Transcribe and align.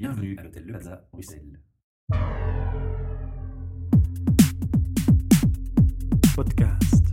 Bienvenue 0.00 0.36
à 0.38 0.44
l'hôtel 0.44 0.62
Le 0.64 0.70
Plaza, 0.74 1.08
Bruxelles. 1.12 1.60
Podcast. 6.36 7.04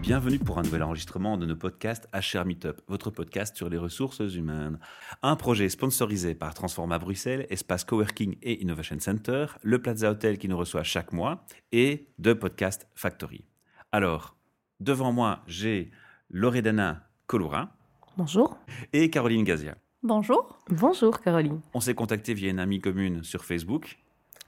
Bienvenue 0.00 0.38
pour 0.38 0.60
un 0.60 0.62
nouvel 0.62 0.84
enregistrement 0.84 1.36
de 1.36 1.46
nos 1.46 1.56
podcasts 1.56 2.08
HR 2.14 2.44
Meetup, 2.44 2.80
votre 2.86 3.10
podcast 3.10 3.56
sur 3.56 3.68
les 3.68 3.76
ressources 3.76 4.20
humaines. 4.20 4.78
Un 5.20 5.34
projet 5.34 5.68
sponsorisé 5.68 6.36
par 6.36 6.54
Transforma 6.54 7.00
Bruxelles, 7.00 7.48
Espace 7.50 7.82
Coworking 7.82 8.36
et 8.40 8.62
Innovation 8.62 9.00
Center, 9.00 9.46
le 9.62 9.82
Plaza 9.82 10.12
Hotel 10.12 10.38
qui 10.38 10.46
nous 10.46 10.58
reçoit 10.58 10.84
chaque 10.84 11.12
mois 11.12 11.44
et 11.72 12.06
de 12.20 12.34
Podcast 12.34 12.86
Factory. 12.94 13.44
Alors, 13.90 14.36
devant 14.78 15.10
moi, 15.10 15.42
j'ai 15.48 15.90
Loredana 16.30 17.08
Colura 17.26 17.76
Bonjour. 18.16 18.58
et 18.92 19.10
Caroline 19.10 19.44
Gazia. 19.44 19.76
Bonjour. 20.02 20.58
Bonjour 20.68 21.20
Caroline. 21.20 21.60
On 21.74 21.80
s'est 21.80 21.94
contacté 21.94 22.34
via 22.34 22.50
une 22.50 22.58
amie 22.58 22.80
commune 22.80 23.22
sur 23.22 23.44
Facebook, 23.44 23.98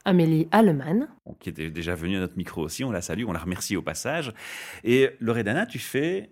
Amélie 0.05 0.49
Allemann. 0.51 1.09
qui 1.41 1.49
était 1.49 1.71
déjà 1.71 1.95
venue 1.95 2.17
à 2.17 2.21
notre 2.21 2.37
micro 2.37 2.63
aussi. 2.63 2.85
On 2.85 2.91
la 2.91 3.01
salue, 3.01 3.25
on 3.27 3.33
la 3.33 3.39
remercie 3.39 3.77
au 3.77 3.83
passage. 3.83 4.33
Et 4.83 5.11
Loredana, 5.21 5.65
tu 5.67 5.79
fais 5.79 6.31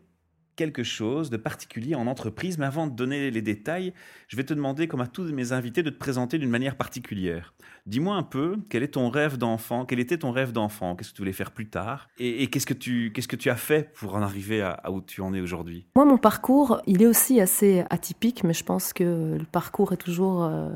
quelque 0.57 0.83
chose 0.83 1.31
de 1.31 1.37
particulier 1.37 1.95
en 1.95 2.07
entreprise, 2.07 2.59
mais 2.59 2.67
avant 2.67 2.87
de 2.87 2.93
donner 2.93 3.31
les 3.31 3.43
détails, 3.43 3.93
je 4.29 4.37
vais 4.37 4.45
te 4.45 4.55
demander, 4.55 4.87
comme 4.87 5.01
à 5.01 5.07
tous 5.07 5.33
mes 5.33 5.53
invités, 5.53 5.83
de 5.83 5.91
te 5.91 5.99
présenter 5.99 6.39
d'une 6.39 6.51
manière 6.51 6.77
particulière. 6.77 7.55
Dis-moi 7.87 8.15
un 8.15 8.23
peu, 8.23 8.59
quel 8.69 8.83
est 8.83 8.93
ton 8.93 9.09
rêve 9.09 9.39
d'enfant? 9.39 9.85
Quel 9.85 9.99
était 9.99 10.19
ton 10.19 10.31
rêve 10.31 10.53
d'enfant? 10.53 10.95
Qu'est-ce 10.95 11.11
que 11.11 11.17
tu 11.17 11.23
voulais 11.23 11.33
faire 11.33 11.51
plus 11.51 11.69
tard? 11.69 12.09
Et, 12.19 12.47
qu'est-ce 12.49 12.67
que 12.67 12.75
tu 12.75 13.13
qu'est-ce 13.13 13.29
que 13.29 13.37
tu 13.37 13.51
as 13.51 13.57
fait 13.57 13.93
pour 13.95 14.15
en 14.15 14.23
arriver 14.23 14.63
à, 14.63 14.91
où 14.91 15.01
tu 15.01 15.21
en 15.21 15.35
es 15.35 15.41
aujourd'hui? 15.41 15.87
Moi, 15.97 16.05
mon 16.05 16.19
parcours, 16.19 16.81
il 16.87 17.03
est 17.03 17.07
aussi 17.07 17.41
assez 17.41 17.85
atypique, 17.91 18.45
mais 18.45 18.55
je 18.55 18.65
pense 18.65 18.93
que 18.93 19.37
le 19.39 19.45
parcours 19.45 19.93
est 19.93 19.97
toujours 19.97 20.45
euh, 20.45 20.69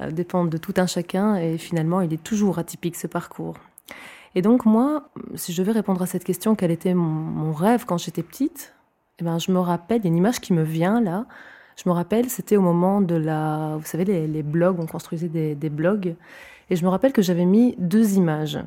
euh, 0.00 0.10
dépend 0.10 0.44
de 0.44 0.56
tout 0.56 0.74
un 0.76 0.86
chacun 0.86 1.36
et 1.36 1.58
finalement, 1.58 2.00
il 2.00 2.12
est 2.12 2.22
toujours 2.22 2.58
atypique 2.58 2.96
ce 2.96 3.06
parcours. 3.06 3.56
Et 4.34 4.42
donc 4.42 4.66
moi, 4.66 5.10
si 5.36 5.52
je 5.52 5.62
devais 5.62 5.72
répondre 5.72 6.02
à 6.02 6.06
cette 6.06 6.24
question, 6.24 6.56
quel 6.56 6.72
était 6.72 6.94
mon 6.94 7.52
rêve 7.52 7.84
quand 7.86 7.98
j'étais 7.98 8.24
petite 8.24 8.74
Eh 9.20 9.24
ben, 9.24 9.38
je 9.38 9.52
me 9.52 9.60
rappelle, 9.60 10.00
il 10.00 10.04
y 10.04 10.06
a 10.06 10.10
une 10.10 10.16
image 10.16 10.40
qui 10.40 10.52
me 10.52 10.62
vient 10.64 11.00
là. 11.00 11.26
Je 11.76 11.88
me 11.88 11.94
rappelle, 11.94 12.28
c'était 12.30 12.56
au 12.56 12.60
moment 12.60 13.00
de 13.00 13.14
la, 13.14 13.76
vous 13.78 13.86
savez, 13.86 14.04
les, 14.04 14.42
blogs, 14.42 14.78
on 14.80 14.86
construisait 14.86 15.28
des, 15.28 15.70
blogs, 15.70 16.14
et 16.70 16.76
je 16.76 16.84
me 16.84 16.88
rappelle 16.88 17.12
que 17.12 17.22
j'avais 17.22 17.44
mis 17.44 17.74
deux 17.78 18.14
images. 18.14 18.58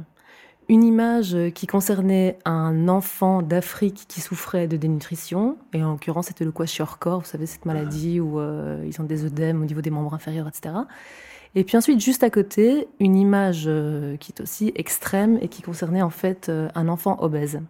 Une 0.70 0.84
image 0.84 1.36
qui 1.56 1.67
concernait 1.67 2.38
un 2.44 2.89
enfant 2.89 3.42
d'Afrique 3.42 4.06
qui 4.09 4.20
souffrait 4.20 4.67
de 4.67 4.76
dénutrition, 4.76 5.58
et 5.73 5.84
en 5.84 5.92
l'occurrence 5.92 6.28
c'était 6.28 6.44
le 6.44 6.52
kwashiorkor, 6.52 7.22
vous 7.22 7.26
savez 7.26 7.45
cette 7.45 7.66
maladie 7.66 8.20
où 8.20 8.39
euh, 8.39 8.84
ils 8.86 9.02
ont 9.02 9.06
des 9.06 9.23
œdèmes 9.23 9.61
au 9.61 9.66
niveau 9.66 9.82
des 9.82 9.89
membres 9.89 10.14
inférieurs, 10.14 10.48
etc. 10.48 10.76
Et 11.56 11.64
puis 11.64 11.78
ensuite, 11.78 12.02
juste 12.02 12.23
à 12.23 12.30
côté, 12.30 12.88
une 13.00 13.16
image 13.16 13.64
euh, 13.67 14.17
qui 14.17 14.32
est 14.32 14.42
aussi 14.42 14.73
extrême 14.76 15.39
et 15.42 15.48
qui 15.48 15.61
concernait 15.61 16.02
en 16.02 16.09
fait 16.09 16.50
euh, 16.50 16.67
un 16.76 16.89
enfant 16.89 17.17
obèse. 17.22 17.61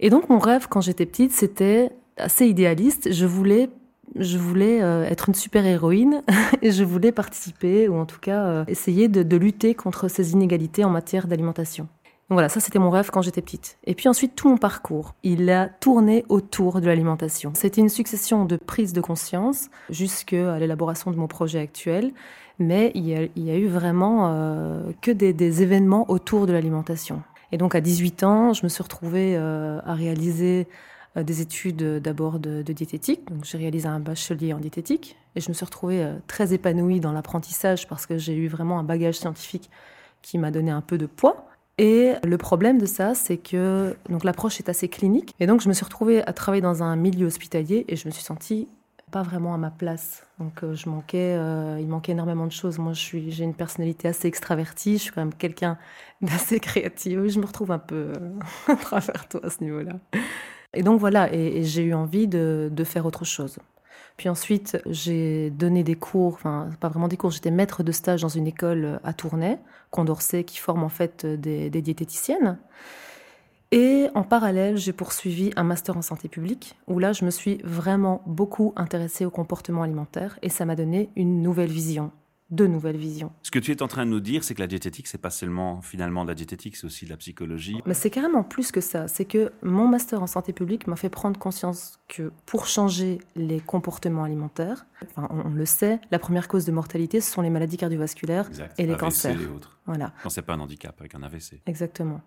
Et 0.00 0.10
donc 0.10 0.28
mon 0.28 0.38
rêve 0.38 0.68
quand 0.68 0.80
j'étais 0.80 1.06
petite, 1.06 1.32
c'était 1.32 1.90
assez 2.16 2.46
idéaliste. 2.46 3.12
Je 3.12 3.26
voulais, 3.26 3.68
je 4.16 4.38
voulais 4.38 4.82
euh, 4.82 5.04
être 5.04 5.28
une 5.28 5.34
super 5.34 5.66
héroïne 5.66 6.22
et 6.62 6.70
je 6.70 6.84
voulais 6.84 7.12
participer 7.12 7.88
ou 7.88 7.96
en 7.96 8.06
tout 8.06 8.20
cas 8.20 8.44
euh, 8.44 8.64
essayer 8.68 9.08
de, 9.08 9.36
lutter 9.36 9.74
contre 9.74 10.08
ces 10.08 10.32
inégalités 10.32 10.84
en 10.84 10.90
matière 10.90 11.26
d'alimentation. 11.26 11.88
Voilà, 12.30 12.50
ça 12.50 12.60
c'était 12.60 12.78
mon 12.78 12.90
rêve 12.90 13.08
quand 13.10 13.22
j'étais 13.22 13.40
petite. 13.40 13.78
Et 13.84 13.94
puis 13.94 14.06
ensuite, 14.06 14.36
tout 14.36 14.50
mon 14.50 14.58
parcours, 14.58 15.14
il 15.22 15.48
a 15.48 15.66
tourné 15.66 16.26
autour 16.28 16.82
de 16.82 16.86
l'alimentation. 16.86 17.52
C'était 17.54 17.80
une 17.80 17.88
succession 17.88 18.44
de 18.44 18.56
prises 18.56 18.92
de 18.92 19.00
conscience 19.00 19.70
jusqu'à 19.88 20.58
l'élaboration 20.58 21.10
de 21.10 21.16
mon 21.16 21.26
projet 21.26 21.58
actuel, 21.58 22.12
mais 22.58 22.92
il 22.94 23.08
y 23.08 23.14
a, 23.50 23.56
eu 23.56 23.66
vraiment 23.66 24.28
euh, 24.28 24.90
que 25.00 25.10
des 25.10 25.62
événements 25.62 26.04
autour 26.10 26.46
de 26.46 26.52
l'alimentation. 26.52 27.22
Et 27.52 27.58
donc 27.58 27.74
à 27.74 27.80
18 27.80 28.22
ans, 28.24 28.52
je 28.52 28.64
me 28.64 28.68
suis 28.68 28.82
retrouvée 28.82 29.36
euh, 29.36 29.80
à 29.84 29.94
réaliser 29.94 30.66
euh, 31.16 31.22
des 31.22 31.40
études 31.40 31.82
euh, 31.82 32.00
d'abord 32.00 32.38
de, 32.38 32.62
diététique. 32.62 33.26
Donc 33.30 33.44
j'ai 33.44 33.58
réalisé 33.58 33.88
un 33.88 34.00
bachelier 34.00 34.52
en 34.52 34.58
diététique 34.58 35.16
et 35.34 35.40
je 35.40 35.48
me 35.48 35.54
suis 35.54 35.64
retrouvée 35.64 36.06
très 36.26 36.52
épanouie 36.52 37.00
dans 37.00 37.12
l'apprentissage 37.12 37.88
parce 37.88 38.06
que 38.06 38.18
j'ai 38.18 38.34
eu 38.34 38.48
vraiment 38.48 38.78
un 38.78 38.84
bagage 38.84 39.16
scientifique 39.16 39.70
qui 40.22 40.36
m'a 40.36 40.50
donné 40.50 40.70
un 40.70 40.80
peu 40.80 40.98
de 40.98 41.06
poids. 41.06 41.46
Et 41.78 42.14
le 42.24 42.38
problème 42.38 42.78
de 42.78 42.86
ça, 42.86 43.14
c'est 43.14 43.36
que 43.36 43.96
l'approche 44.24 44.58
est 44.58 44.68
assez 44.68 44.88
clinique. 44.88 45.32
Et 45.38 45.46
donc 45.46 45.60
je 45.60 45.68
me 45.68 45.74
suis 45.74 45.84
retrouvée 45.84 46.26
à 46.26 46.32
travailler 46.32 46.60
dans 46.60 46.82
un 46.82 46.96
milieu 46.96 47.26
hospitalier 47.26 47.84
et 47.86 47.94
je 47.94 48.08
me 48.08 48.12
suis 48.12 48.24
sentie 48.24 48.66
pas 49.10 49.22
vraiment 49.22 49.54
à 49.54 49.58
ma 49.58 49.70
place. 49.70 50.26
Donc 50.38 50.62
euh, 50.62 50.74
je 50.74 50.88
manquais, 50.88 51.34
euh, 51.36 51.78
il 51.80 51.88
manquait 51.88 52.12
énormément 52.12 52.46
de 52.46 52.52
choses. 52.52 52.78
Moi, 52.78 52.92
je 52.92 53.00
suis, 53.00 53.30
j'ai 53.30 53.44
une 53.44 53.54
personnalité 53.54 54.08
assez 54.08 54.28
extravertie. 54.28 54.98
Je 54.98 55.02
suis 55.04 55.12
quand 55.12 55.20
même 55.20 55.34
quelqu'un 55.34 55.78
d'assez 56.20 56.60
créatif. 56.60 57.18
Je 57.26 57.40
me 57.40 57.46
retrouve 57.46 57.72
un 57.72 57.78
peu 57.78 58.12
euh, 58.16 58.38
à 58.72 58.76
travers 58.76 59.28
toi 59.28 59.40
à 59.44 59.50
ce 59.50 59.62
niveau-là. 59.62 59.92
Et 60.74 60.82
donc 60.82 61.00
voilà, 61.00 61.32
et, 61.32 61.64
j'ai 61.64 61.82
eu 61.82 61.94
envie 61.94 62.28
de, 62.28 62.70
faire 62.84 63.06
autre 63.06 63.24
chose. 63.24 63.58
Puis 64.16 64.28
ensuite, 64.28 64.80
j'ai 64.86 65.50
donné 65.50 65.84
des 65.84 65.94
cours, 65.94 66.34
enfin 66.34 66.70
pas 66.80 66.88
vraiment 66.88 67.08
des 67.08 67.16
cours, 67.16 67.30
j'étais 67.30 67.52
maître 67.52 67.82
de 67.82 67.92
stage 67.92 68.22
dans 68.22 68.28
une 68.28 68.48
école 68.48 69.00
à 69.04 69.12
Tournai, 69.12 69.58
Condorcet, 69.90 70.44
qui 70.44 70.58
forme 70.58 70.82
en 70.82 70.88
fait 70.88 71.24
des 71.24 71.70
diététiciennes. 71.70 72.58
Et 73.70 74.08
en 74.14 74.22
parallèle, 74.22 74.78
j'ai 74.78 74.94
poursuivi 74.94 75.50
un 75.56 75.62
master 75.62 75.96
en 75.96 76.02
santé 76.02 76.28
publique, 76.28 76.76
où 76.86 76.98
là, 76.98 77.12
je 77.12 77.24
me 77.24 77.30
suis 77.30 77.58
vraiment 77.64 78.22
beaucoup 78.26 78.72
intéressée 78.76 79.26
au 79.26 79.30
comportement 79.30 79.82
alimentaire, 79.82 80.38
et 80.42 80.48
ça 80.48 80.64
m'a 80.64 80.74
donné 80.74 81.10
une 81.16 81.42
nouvelle 81.42 81.68
vision, 81.70 82.10
deux 82.50 82.66
nouvelles 82.66 82.96
visions. 82.96 83.30
Ce 83.42 83.50
que 83.50 83.58
tu 83.58 83.70
es 83.70 83.82
en 83.82 83.86
train 83.88 84.06
de 84.06 84.10
nous 84.10 84.20
dire, 84.20 84.42
c'est 84.42 84.54
que 84.54 84.60
la 84.60 84.66
diététique, 84.68 85.06
c'est 85.06 85.20
pas 85.20 85.28
seulement 85.28 85.82
finalement 85.82 86.22
de 86.24 86.30
la 86.30 86.34
diététique, 86.34 86.76
c'est 86.76 86.86
aussi 86.86 87.04
de 87.04 87.10
la 87.10 87.18
psychologie. 87.18 87.76
Mais 87.84 87.92
c'est 87.92 88.08
carrément 88.08 88.42
plus 88.42 88.72
que 88.72 88.80
ça. 88.80 89.06
C'est 89.06 89.26
que 89.26 89.52
mon 89.62 89.86
master 89.86 90.22
en 90.22 90.26
santé 90.26 90.54
publique 90.54 90.86
m'a 90.86 90.96
fait 90.96 91.10
prendre 91.10 91.38
conscience 91.38 91.98
que 92.08 92.32
pour 92.46 92.64
changer 92.68 93.18
les 93.36 93.60
comportements 93.60 94.24
alimentaires, 94.24 94.86
enfin, 95.02 95.28
on, 95.30 95.50
on 95.50 95.52
le 95.52 95.66
sait, 95.66 96.00
la 96.10 96.18
première 96.18 96.48
cause 96.48 96.64
de 96.64 96.72
mortalité, 96.72 97.20
ce 97.20 97.30
sont 97.30 97.42
les 97.42 97.50
maladies 97.50 97.76
cardiovasculaires 97.76 98.48
Exact. 98.48 98.80
et 98.80 98.84
les 98.86 98.92
AVC 98.92 99.00
cancers. 99.00 99.38
et 99.42 99.46
autres. 99.46 99.78
Voilà, 99.84 100.14
Quand 100.22 100.30
c'est 100.30 100.40
pas 100.40 100.54
un 100.54 100.60
handicap 100.60 100.96
avec 101.00 101.14
un 101.14 101.22
AVC. 101.22 101.60
exactement. 101.66 102.22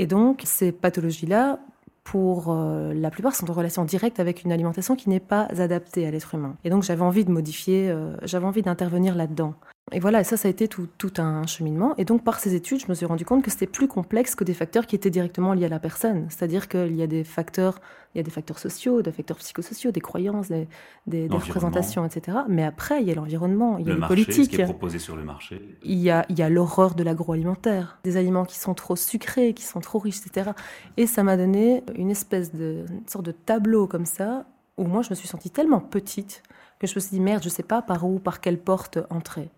Et 0.00 0.06
donc, 0.06 0.40
ces 0.46 0.72
pathologies-là, 0.72 1.58
pour 2.04 2.46
euh, 2.48 2.94
la 2.94 3.10
plupart, 3.10 3.34
sont 3.34 3.50
en 3.50 3.52
relation 3.52 3.84
directe 3.84 4.18
avec 4.18 4.44
une 4.44 4.50
alimentation 4.50 4.96
qui 4.96 5.10
n'est 5.10 5.20
pas 5.20 5.42
adaptée 5.42 6.06
à 6.06 6.10
l'être 6.10 6.34
humain. 6.34 6.56
Et 6.64 6.70
donc, 6.70 6.84
j'avais 6.84 7.02
envie 7.02 7.26
de 7.26 7.30
modifier, 7.30 7.90
euh, 7.90 8.16
j'avais 8.22 8.46
envie 8.46 8.62
d'intervenir 8.62 9.14
là-dedans. 9.14 9.52
Et 9.92 10.00
voilà, 10.00 10.20
et 10.20 10.24
ça, 10.24 10.36
ça 10.36 10.48
a 10.48 10.50
été 10.50 10.68
tout, 10.68 10.86
tout 10.98 11.12
un 11.18 11.46
cheminement. 11.46 11.94
Et 11.98 12.04
donc, 12.04 12.22
par 12.22 12.38
ces 12.38 12.54
études, 12.54 12.80
je 12.80 12.86
me 12.88 12.94
suis 12.94 13.06
rendu 13.06 13.24
compte 13.24 13.42
que 13.42 13.50
c'était 13.50 13.66
plus 13.66 13.88
complexe 13.88 14.34
que 14.34 14.44
des 14.44 14.54
facteurs 14.54 14.86
qui 14.86 14.94
étaient 14.94 15.10
directement 15.10 15.52
liés 15.52 15.66
à 15.66 15.68
la 15.68 15.80
personne. 15.80 16.26
C'est-à-dire 16.28 16.68
qu'il 16.68 16.94
y 16.94 17.02
a 17.02 17.06
des 17.06 17.24
facteurs, 17.24 17.80
il 18.14 18.18
y 18.18 18.20
a 18.20 18.22
des 18.22 18.30
facteurs 18.30 18.58
sociaux, 18.58 19.02
des 19.02 19.10
facteurs 19.10 19.38
psychosociaux, 19.38 19.90
des 19.90 20.00
croyances, 20.00 20.48
des, 20.48 20.60
des, 20.60 20.66
des 21.06 21.20
L'environnement. 21.22 21.38
représentations, 21.46 22.04
etc. 22.04 22.38
Mais 22.48 22.64
après, 22.64 23.00
il 23.02 23.08
y 23.08 23.10
a 23.10 23.14
l'environnement, 23.14 23.78
il 23.78 23.86
y 23.86 23.90
a 23.90 23.94
le 23.94 24.00
les 24.00 24.06
politiques. 24.06 24.50
qui 24.50 24.60
est 24.60 24.64
proposé 24.64 24.98
sur 24.98 25.16
le 25.16 25.24
marché. 25.24 25.76
Il 25.82 25.98
y 25.98 26.10
a, 26.10 26.24
il 26.28 26.38
y 26.38 26.42
a 26.42 26.48
l'horreur 26.48 26.94
de 26.94 27.02
l'agroalimentaire, 27.02 27.98
des 28.04 28.16
aliments 28.16 28.44
qui 28.44 28.58
sont 28.58 28.74
trop 28.74 28.96
sucrés, 28.96 29.54
qui 29.54 29.64
sont 29.64 29.80
trop 29.80 29.98
riches, 29.98 30.20
etc. 30.24 30.52
Et 30.96 31.06
ça 31.06 31.22
m'a 31.22 31.36
donné 31.36 31.82
une 31.96 32.10
espèce 32.10 32.54
de 32.54 32.84
une 32.90 33.08
sorte 33.08 33.24
de 33.26 33.32
tableau 33.32 33.86
comme 33.86 34.06
ça, 34.06 34.46
où 34.76 34.84
moi 34.84 35.02
je 35.02 35.10
me 35.10 35.14
suis 35.14 35.28
sentie 35.28 35.50
tellement 35.50 35.80
petite 35.80 36.42
que 36.78 36.86
je 36.86 36.94
me 36.94 37.00
suis 37.00 37.10
dit 37.10 37.20
merde, 37.20 37.42
je 37.42 37.48
sais 37.48 37.62
pas 37.62 37.82
par 37.82 38.06
où, 38.06 38.18
par 38.18 38.40
quelle 38.40 38.58
porte 38.58 38.98
entrer. 39.10 39.50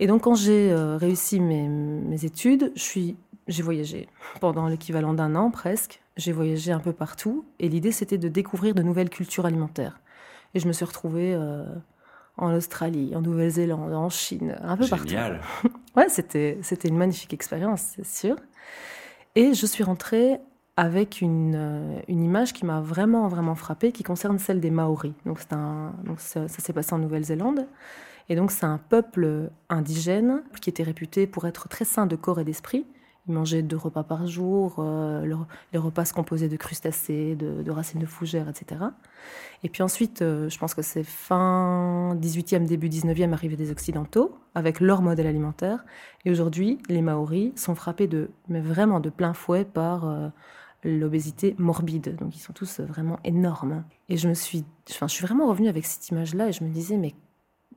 Et 0.00 0.06
donc 0.06 0.22
quand 0.22 0.34
j'ai 0.34 0.70
euh, 0.70 0.96
réussi 0.96 1.40
mes, 1.40 1.68
mes 1.68 2.24
études, 2.24 2.72
je 2.74 2.82
suis, 2.82 3.16
j'ai 3.48 3.62
voyagé 3.62 4.08
pendant 4.40 4.68
l'équivalent 4.68 5.14
d'un 5.14 5.34
an 5.34 5.50
presque. 5.50 6.00
J'ai 6.16 6.32
voyagé 6.32 6.72
un 6.72 6.80
peu 6.80 6.92
partout 6.92 7.44
et 7.58 7.68
l'idée 7.68 7.92
c'était 7.92 8.18
de 8.18 8.28
découvrir 8.28 8.74
de 8.74 8.82
nouvelles 8.82 9.10
cultures 9.10 9.46
alimentaires. 9.46 10.00
Et 10.54 10.60
je 10.60 10.66
me 10.66 10.72
suis 10.72 10.84
retrouvée 10.84 11.34
euh, 11.34 11.64
en 12.36 12.54
Australie, 12.54 13.14
en 13.14 13.20
Nouvelle-Zélande, 13.20 13.92
en 13.92 14.08
Chine, 14.08 14.56
un 14.62 14.76
peu 14.76 14.86
partout. 14.86 15.08
Génial. 15.08 15.40
Ouais, 15.96 16.08
c'était, 16.08 16.58
c'était 16.62 16.86
une 16.86 16.96
magnifique 16.96 17.34
expérience, 17.34 17.94
c'est 17.96 18.06
sûr. 18.06 18.36
Et 19.34 19.52
je 19.52 19.66
suis 19.66 19.82
rentrée 19.82 20.38
avec 20.76 21.20
une, 21.20 21.56
euh, 21.56 22.00
une 22.06 22.22
image 22.22 22.52
qui 22.52 22.64
m'a 22.64 22.80
vraiment, 22.80 23.26
vraiment 23.26 23.56
frappée, 23.56 23.90
qui 23.90 24.04
concerne 24.04 24.38
celle 24.38 24.60
des 24.60 24.70
Maoris. 24.70 25.14
Donc, 25.26 25.40
c'est 25.40 25.52
un, 25.52 25.92
donc 26.04 26.20
ça, 26.20 26.46
ça 26.46 26.62
s'est 26.62 26.72
passé 26.72 26.94
en 26.94 26.98
Nouvelle-Zélande. 26.98 27.66
Et 28.28 28.36
donc, 28.36 28.50
c'est 28.50 28.66
un 28.66 28.78
peuple 28.78 29.50
indigène 29.68 30.42
qui 30.60 30.70
était 30.70 30.82
réputé 30.82 31.26
pour 31.26 31.46
être 31.46 31.68
très 31.68 31.84
sain 31.84 32.06
de 32.06 32.16
corps 32.16 32.40
et 32.40 32.44
d'esprit. 32.44 32.86
Ils 33.28 33.34
mangeaient 33.34 33.62
deux 33.62 33.76
repas 33.76 34.04
par 34.04 34.26
jour, 34.26 34.76
euh, 34.78 35.26
les 35.72 35.78
repas 35.78 36.06
se 36.06 36.14
composaient 36.14 36.48
de 36.48 36.56
crustacés, 36.56 37.36
de, 37.36 37.62
de 37.62 37.70
racines 37.70 38.00
de 38.00 38.06
fougères, 38.06 38.48
etc. 38.48 38.80
Et 39.62 39.68
puis 39.68 39.82
ensuite, 39.82 40.22
euh, 40.22 40.48
je 40.48 40.58
pense 40.58 40.72
que 40.74 40.80
c'est 40.80 41.04
fin 41.04 42.16
18e, 42.18 42.64
début 42.64 42.88
19e, 42.88 43.34
arrivée 43.34 43.56
des 43.56 43.70
Occidentaux, 43.70 44.34
avec 44.54 44.80
leur 44.80 45.02
modèle 45.02 45.26
alimentaire. 45.26 45.84
Et 46.24 46.30
aujourd'hui, 46.30 46.78
les 46.88 47.02
Maoris 47.02 47.52
sont 47.56 47.74
frappés 47.74 48.06
de, 48.06 48.30
mais 48.48 48.62
vraiment 48.62 48.98
de 48.98 49.10
plein 49.10 49.34
fouet 49.34 49.66
par 49.66 50.08
euh, 50.08 50.28
l'obésité 50.82 51.54
morbide. 51.58 52.16
Donc 52.16 52.34
ils 52.34 52.40
sont 52.40 52.54
tous 52.54 52.80
vraiment 52.80 53.18
énormes. 53.24 53.84
Et 54.08 54.16
je 54.16 54.26
me 54.26 54.34
suis, 54.34 54.64
enfin, 54.88 55.06
je 55.06 55.12
suis 55.12 55.26
vraiment 55.26 55.48
revenue 55.48 55.68
avec 55.68 55.84
cette 55.84 56.08
image-là 56.08 56.48
et 56.48 56.52
je 56.52 56.64
me 56.64 56.70
disais, 56.70 56.96
mais, 56.96 57.14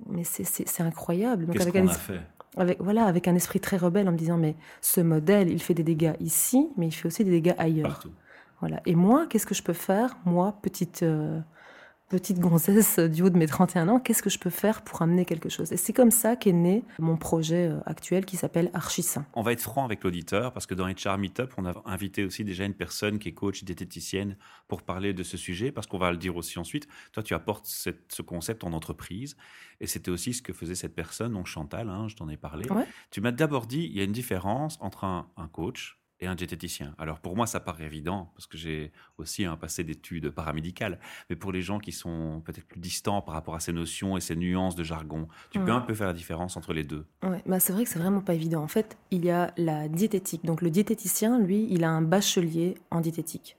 mais 0.09 0.23
c'est 0.23 0.83
incroyable. 0.83 1.47
Qu'est-ce 1.51 1.69
qu'on 1.69 1.87
a 1.87 1.93
fait? 1.93 2.21
avec, 2.57 2.81
voilà, 2.81 3.05
avec 3.05 3.27
un 3.27 3.35
esprit 3.35 3.59
très 3.59 3.77
rebelle 3.77 4.07
en 4.09 4.11
me 4.11 4.17
disant, 4.17 4.37
mais 4.37 4.55
ce 4.81 5.01
modèle, 5.01 5.49
il 5.49 5.61
fait 5.61 5.73
des 5.73 5.83
dégâts 5.83 6.13
ici, 6.19 6.69
mais 6.77 6.87
il 6.87 6.91
fait 6.91 7.07
aussi 7.07 7.23
des 7.23 7.31
dégâts 7.31 7.55
ailleurs. 7.57 7.89
Partout. 7.89 8.11
Voilà. 8.59 8.81
Et 8.85 8.95
moi, 8.95 9.25
qu'est-ce 9.27 9.45
que 9.45 9.55
je 9.55 9.63
peux 9.63 9.73
faire, 9.73 10.17
moi, 10.25 10.55
petite, 10.61 11.03
euh, 11.03 11.39
petite 12.11 12.39
gonzesse 12.39 12.99
du 12.99 13.21
haut 13.21 13.29
de 13.29 13.37
mes 13.37 13.47
31 13.47 13.87
ans, 13.87 13.99
qu'est-ce 14.01 14.21
que 14.21 14.29
je 14.29 14.37
peux 14.37 14.49
faire 14.49 14.81
pour 14.81 15.01
amener 15.01 15.23
quelque 15.23 15.47
chose? 15.47 15.71
Et 15.71 15.77
c'est 15.77 15.93
comme 15.93 16.11
ça 16.11 16.35
qu'est 16.35 16.51
né 16.51 16.83
mon 16.99 17.15
projet 17.15 17.69
euh, 17.69 17.79
actuel 17.85 18.25
qui 18.25 18.35
s'appelle 18.35 18.69
Archisain. 18.73 19.25
On 19.33 19.41
va 19.41 19.53
être 19.53 19.61
franc 19.61 19.85
avec 19.85 20.03
l'auditeur 20.03 20.51
parce 20.51 20.65
que 20.65 20.75
dans 20.75 20.87
HR 20.87 21.17
Meetup, 21.17 21.53
on 21.57 21.65
a 21.65 21.73
invité 21.85 22.25
aussi 22.25 22.43
déjà 22.43 22.65
une 22.65 22.73
personne 22.73 23.17
qui 23.17 23.29
est 23.29 23.33
coach 23.33 23.63
diététicienne 23.63 24.35
pour 24.67 24.81
parler 24.81 25.13
de 25.13 25.23
ce 25.23 25.37
sujet 25.37 25.71
parce 25.71 25.87
qu'on 25.87 25.99
va 25.99 26.11
le 26.11 26.17
dire 26.17 26.35
aussi 26.35 26.59
ensuite. 26.59 26.85
Toi, 27.13 27.23
tu 27.23 27.33
apportes 27.33 27.65
ce 27.65 28.21
concept 28.21 28.65
en 28.65 28.73
entreprise 28.73 29.37
et 29.79 29.87
c'était 29.87 30.11
aussi 30.11 30.33
ce 30.33 30.41
que 30.41 30.51
faisait 30.51 30.75
cette 30.75 30.93
personne, 30.93 31.31
donc 31.31 31.47
Chantal, 31.47 31.87
hein, 31.87 32.09
je 32.09 32.17
t'en 32.17 32.27
ai 32.27 32.35
parlé. 32.35 32.67
Tu 33.09 33.21
m'as 33.21 33.31
d'abord 33.31 33.67
dit 33.67 33.85
il 33.89 33.97
y 33.97 34.01
a 34.01 34.03
une 34.03 34.11
différence 34.11 34.77
entre 34.81 35.05
un, 35.05 35.29
un 35.37 35.47
coach 35.47 36.00
et 36.21 36.27
un 36.27 36.35
diététicien. 36.35 36.93
Alors 36.97 37.19
pour 37.19 37.35
moi, 37.35 37.47
ça 37.47 37.59
paraît 37.59 37.85
évident, 37.85 38.31
parce 38.35 38.47
que 38.47 38.57
j'ai 38.57 38.91
aussi 39.17 39.43
un 39.43 39.57
passé 39.57 39.83
d'études 39.83 40.29
paramédicales, 40.29 40.99
mais 41.29 41.35
pour 41.35 41.51
les 41.51 41.61
gens 41.61 41.79
qui 41.79 41.91
sont 41.91 42.41
peut-être 42.45 42.65
plus 42.65 42.79
distants 42.79 43.21
par 43.21 43.33
rapport 43.33 43.55
à 43.55 43.59
ces 43.59 43.73
notions 43.73 44.15
et 44.17 44.21
ces 44.21 44.35
nuances 44.35 44.75
de 44.75 44.83
jargon, 44.83 45.27
tu 45.49 45.59
peux 45.59 45.71
un 45.71 45.81
peu 45.81 45.93
faire 45.93 46.07
la 46.07 46.13
différence 46.13 46.55
entre 46.55 46.73
les 46.73 46.83
deux 46.83 47.05
ouais, 47.23 47.41
bah 47.45 47.59
C'est 47.59 47.73
vrai 47.73 47.83
que 47.83 47.89
c'est 47.89 47.99
vraiment 47.99 48.21
pas 48.21 48.35
évident. 48.35 48.61
En 48.61 48.67
fait, 48.67 48.97
il 49.09 49.25
y 49.25 49.31
a 49.31 49.53
la 49.57 49.87
diététique. 49.87 50.45
Donc 50.45 50.61
le 50.61 50.69
diététicien, 50.69 51.39
lui, 51.39 51.67
il 51.71 51.83
a 51.83 51.89
un 51.89 52.01
bachelier 52.01 52.75
en 52.91 53.01
diététique. 53.01 53.57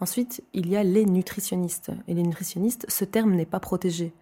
Ensuite, 0.00 0.42
il 0.54 0.68
y 0.68 0.76
a 0.76 0.82
les 0.82 1.04
nutritionnistes. 1.04 1.92
Et 2.08 2.14
les 2.14 2.22
nutritionnistes, 2.22 2.86
ce 2.88 3.04
terme 3.04 3.34
n'est 3.34 3.46
pas 3.46 3.60
protégé. 3.60 4.14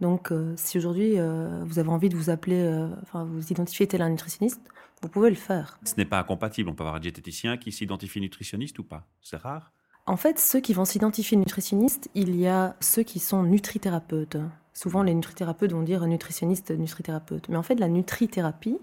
Donc, 0.00 0.32
euh, 0.32 0.54
si 0.56 0.78
aujourd'hui 0.78 1.18
euh, 1.18 1.62
vous 1.64 1.78
avez 1.78 1.88
envie 1.88 2.08
de 2.08 2.16
vous 2.16 2.30
appeler, 2.30 2.60
euh, 2.60 2.88
enfin, 3.02 3.24
vous 3.24 3.52
identifiez 3.52 3.86
tel 3.86 4.02
un 4.02 4.10
nutritionniste, 4.10 4.60
vous 5.02 5.08
pouvez 5.08 5.30
le 5.30 5.36
faire. 5.36 5.78
Ce 5.84 5.94
n'est 5.96 6.04
pas 6.04 6.18
incompatible. 6.18 6.68
On 6.68 6.74
peut 6.74 6.82
avoir 6.82 6.96
un 6.96 7.00
diététicien 7.00 7.56
qui 7.56 7.72
s'identifie 7.72 8.20
nutritionniste 8.20 8.78
ou 8.78 8.84
pas. 8.84 9.06
C'est 9.20 9.36
rare. 9.36 9.72
En 10.06 10.16
fait, 10.16 10.38
ceux 10.38 10.60
qui 10.60 10.74
vont 10.74 10.84
s'identifier 10.84 11.36
nutritionniste, 11.36 12.10
il 12.14 12.36
y 12.36 12.46
a 12.46 12.76
ceux 12.80 13.02
qui 13.02 13.18
sont 13.18 13.42
nutrithérapeutes. 13.42 14.36
Souvent, 14.72 15.02
les 15.02 15.14
nutrithérapeutes 15.14 15.72
vont 15.72 15.82
dire 15.82 16.06
nutritionniste, 16.06 16.72
nutrithérapeute. 16.72 17.48
Mais 17.48 17.56
en 17.56 17.62
fait, 17.62 17.76
la 17.76 17.88
nutrithérapie, 17.88 18.78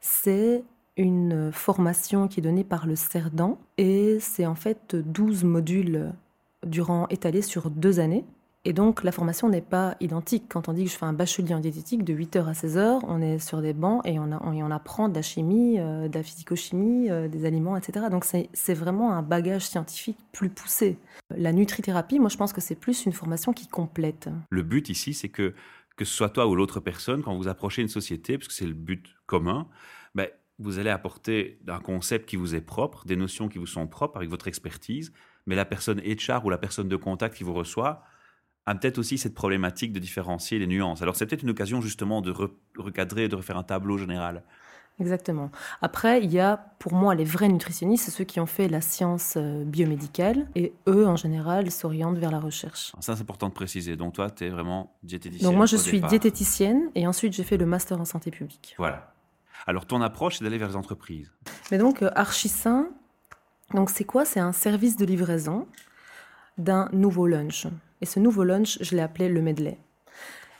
c'est 0.00 0.64
une 0.96 1.52
formation 1.52 2.26
qui 2.26 2.40
est 2.40 2.42
donnée 2.42 2.64
par 2.64 2.86
le 2.86 2.96
CERDAN 2.96 3.58
et 3.76 4.18
c'est 4.18 4.46
en 4.46 4.54
fait 4.54 4.96
12 4.96 5.44
modules 5.44 6.12
durant 6.64 7.06
étalés 7.08 7.42
sur 7.42 7.70
deux 7.70 8.00
années 8.00 8.24
et 8.66 8.72
donc, 8.72 9.04
la 9.04 9.12
formation 9.12 9.48
n'est 9.48 9.60
pas 9.60 9.96
identique. 10.00 10.46
Quand 10.48 10.68
on 10.68 10.72
dit 10.72 10.86
que 10.86 10.90
je 10.90 10.96
fais 10.96 11.04
un 11.04 11.12
bachelier 11.12 11.54
en 11.54 11.60
diététique 11.60 12.02
de 12.02 12.12
8h 12.12 12.46
à 12.46 12.52
16h, 12.52 12.98
on 13.06 13.22
est 13.22 13.38
sur 13.38 13.62
des 13.62 13.72
bancs 13.72 14.04
et 14.04 14.18
on, 14.18 14.70
apprend 14.72 15.08
de 15.08 15.14
la 15.14 15.22
chimie, 15.22 15.78
euh, 15.78 16.08
de 16.08 16.14
la 16.18 16.24
physico-chimie, 16.24 17.08
euh, 17.08 17.28
des 17.28 17.44
aliments, 17.44 17.76
etc. 17.76 18.06
Donc, 18.10 18.24
c'est 18.24 18.74
vraiment 18.74 19.12
un 19.12 19.22
bagage 19.22 19.66
scientifique 19.66 20.18
plus 20.32 20.48
poussé. 20.48 20.98
La 21.30 21.52
nutrithérapie, 21.52 22.18
moi, 22.18 22.28
je 22.28 22.36
pense 22.36 22.52
que 22.52 22.60
c'est 22.60 22.74
plus 22.74 23.06
une 23.06 23.12
formation 23.12 23.52
qui 23.52 23.68
complète. 23.68 24.28
Le 24.50 24.64
but 24.64 24.88
ici, 24.88 25.14
c'est 25.14 25.28
que, 25.28 25.54
que 25.96 26.04
ce 26.04 26.12
soit 26.12 26.30
toi 26.30 26.48
ou 26.48 26.56
l'autre 26.56 26.80
personne, 26.80 27.22
quand 27.22 27.36
vous 27.36 27.46
approchez 27.46 27.82
une 27.82 27.88
société, 27.88 28.36
parce 28.36 28.48
que 28.48 28.54
c'est 28.54 28.66
le 28.66 28.74
but 28.74 29.14
commun, 29.26 29.68
ben, 30.16 30.26
vous 30.58 30.80
allez 30.80 30.90
apporter 30.90 31.60
un 31.68 31.78
concept 31.78 32.28
qui 32.28 32.34
vous 32.34 32.56
est 32.56 32.60
propre, 32.62 33.06
des 33.06 33.14
notions 33.14 33.48
qui 33.48 33.58
vous 33.58 33.66
sont 33.66 33.86
propres 33.86 34.16
avec 34.16 34.28
votre 34.28 34.48
expertise, 34.48 35.12
mais 35.46 35.54
la 35.54 35.66
personne 35.66 36.00
HR 36.00 36.44
ou 36.44 36.50
la 36.50 36.58
personne 36.58 36.88
de 36.88 36.96
contact 36.96 37.36
qui 37.36 37.44
vous 37.44 37.54
reçoit, 37.54 38.02
a 38.66 38.74
peut-être 38.74 38.98
aussi 38.98 39.16
cette 39.16 39.34
problématique 39.34 39.92
de 39.92 39.98
différencier 39.98 40.58
les 40.58 40.66
nuances. 40.66 41.02
Alors 41.02 41.16
c'est 41.16 41.26
peut-être 41.26 41.42
une 41.42 41.50
occasion 41.50 41.80
justement 41.80 42.20
de 42.20 42.34
recadrer, 42.76 43.28
de 43.28 43.36
refaire 43.36 43.56
un 43.56 43.62
tableau 43.62 43.96
général. 43.96 44.42
Exactement. 44.98 45.50
Après, 45.82 46.22
il 46.22 46.32
y 46.32 46.40
a 46.40 46.56
pour 46.78 46.94
moi 46.94 47.14
les 47.14 47.24
vrais 47.24 47.48
nutritionnistes, 47.48 48.06
c'est 48.06 48.10
ceux 48.10 48.24
qui 48.24 48.40
ont 48.40 48.46
fait 48.46 48.66
la 48.66 48.80
science 48.80 49.34
euh, 49.36 49.62
biomédicale 49.62 50.48
et 50.54 50.72
eux, 50.88 51.06
en 51.06 51.16
général, 51.16 51.70
s'orientent 51.70 52.16
vers 52.16 52.30
la 52.30 52.40
recherche. 52.40 52.92
Ça, 53.00 53.14
c'est 53.14 53.20
important 53.20 53.48
de 53.48 53.52
préciser. 53.52 53.96
Donc 53.96 54.14
toi, 54.14 54.30
tu 54.30 54.44
es 54.44 54.48
vraiment 54.48 54.96
diététicienne. 55.02 55.50
Donc 55.50 55.56
moi, 55.56 55.66
je 55.66 55.76
suis 55.76 56.00
diététicienne 56.00 56.90
et 56.94 57.06
ensuite 57.06 57.34
j'ai 57.34 57.44
fait 57.44 57.58
le 57.58 57.66
master 57.66 58.00
en 58.00 58.06
santé 58.06 58.30
publique. 58.30 58.74
Voilà. 58.78 59.12
Alors 59.66 59.84
ton 59.84 60.00
approche, 60.00 60.38
c'est 60.38 60.44
d'aller 60.44 60.58
vers 60.58 60.68
les 60.68 60.76
entreprises. 60.76 61.30
Mais 61.70 61.78
donc, 61.78 62.02
euh, 62.02 62.10
Archisain, 62.14 62.88
donc 63.74 63.90
c'est 63.90 64.04
quoi? 64.04 64.24
C'est 64.24 64.40
un 64.40 64.52
service 64.52 64.96
de 64.96 65.04
livraison 65.04 65.66
d'un 66.58 66.88
nouveau 66.92 67.26
lunch. 67.26 67.66
Et 68.00 68.06
ce 68.06 68.20
nouveau 68.20 68.44
lunch, 68.44 68.78
je 68.80 68.94
l'ai 68.94 69.02
appelé 69.02 69.28
le 69.28 69.40
medley. 69.40 69.78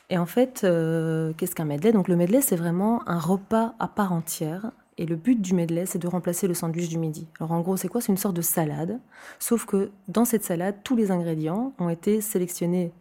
Et 0.08 0.18
en 0.18 0.26
fait, 0.26 0.62
euh, 0.64 1.32
qu'est-ce 1.36 1.54
qu'un 1.54 1.64
medley? 1.64 1.92
Donc 1.92 2.08
le 2.08 2.16
medley, 2.16 2.40
c'est 2.40 2.56
vraiment 2.56 3.06
un 3.08 3.18
repas 3.18 3.74
à 3.78 3.88
part 3.88 4.12
entière. 4.12 4.70
Et 4.98 5.04
le 5.04 5.16
but 5.16 5.40
du 5.40 5.52
medley, 5.52 5.84
c'est 5.84 5.98
de 5.98 6.08
remplacer 6.08 6.46
le 6.46 6.54
sandwich 6.54 6.88
du 6.88 6.96
midi. 6.96 7.26
Alors 7.38 7.52
en 7.52 7.60
gros, 7.60 7.76
c'est 7.76 7.88
quoi? 7.88 8.00
C'est 8.00 8.12
une 8.12 8.16
sorte 8.16 8.36
de 8.36 8.42
salade. 8.42 8.98
Sauf 9.38 9.66
que 9.66 9.90
dans 10.08 10.24
cette 10.24 10.44
salade, 10.44 10.76
tous 10.84 10.96
les 10.96 11.10
ingrédients 11.10 11.74
ont 11.78 11.90
été 11.90 12.20
sélectionnés, 12.20 12.92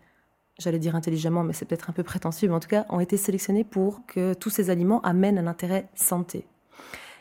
j'allais 0.60 0.80
dire 0.80 0.96
intelligemment, 0.96 1.44
mais 1.44 1.54
c'est 1.54 1.66
peut-être 1.66 1.90
un 1.90 1.94
peu 1.94 2.04
prétentieux, 2.04 2.50
mais 2.50 2.56
en 2.56 2.60
tout 2.60 2.68
cas, 2.68 2.86
ont 2.90 3.00
été 3.00 3.18
sélectionnés 3.18 3.64
pour 3.64 4.06
que 4.08 4.34
tous 4.34 4.50
ces 4.50 4.70
aliments 4.70 5.02
amènent 5.02 5.38
un 5.38 5.48
intérêt 5.48 5.88
santé. 5.96 6.46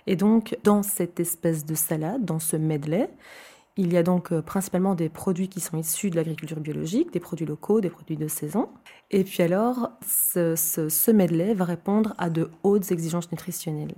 Et 0.06 0.16
donc, 0.16 0.58
dans 0.64 0.82
cette 0.82 1.20
espèce 1.20 1.64
de 1.64 1.74
salade, 1.74 2.24
dans 2.24 2.38
ce 2.38 2.56
medley, 2.56 3.08
il 3.76 3.92
y 3.92 3.96
a 3.96 4.02
donc 4.02 4.32
euh, 4.32 4.40
principalement 4.40 4.94
des 4.94 5.08
produits 5.08 5.48
qui 5.48 5.60
sont 5.60 5.76
issus 5.76 6.10
de 6.10 6.16
l'agriculture 6.16 6.60
biologique, 6.60 7.12
des 7.12 7.20
produits 7.20 7.46
locaux, 7.46 7.80
des 7.80 7.90
produits 7.90 8.16
de 8.16 8.28
saison. 8.28 8.68
Et 9.10 9.24
puis 9.24 9.42
alors, 9.42 9.90
ce, 10.06 11.10
medley 11.10 11.54
va 11.54 11.64
répondre 11.64 12.14
à 12.18 12.30
de 12.30 12.50
hautes 12.62 12.92
exigences 12.92 13.30
nutritionnelles. 13.32 13.94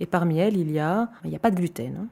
Et 0.00 0.06
parmi 0.06 0.38
elles, 0.38 0.56
il 0.56 0.70
y 0.72 0.80
a, 0.80 1.10
il 1.22 1.30
n'y 1.30 1.36
a 1.36 1.38
pas 1.38 1.52
de 1.52 1.56
gluten. 1.56 1.96
Hein. 1.96 2.08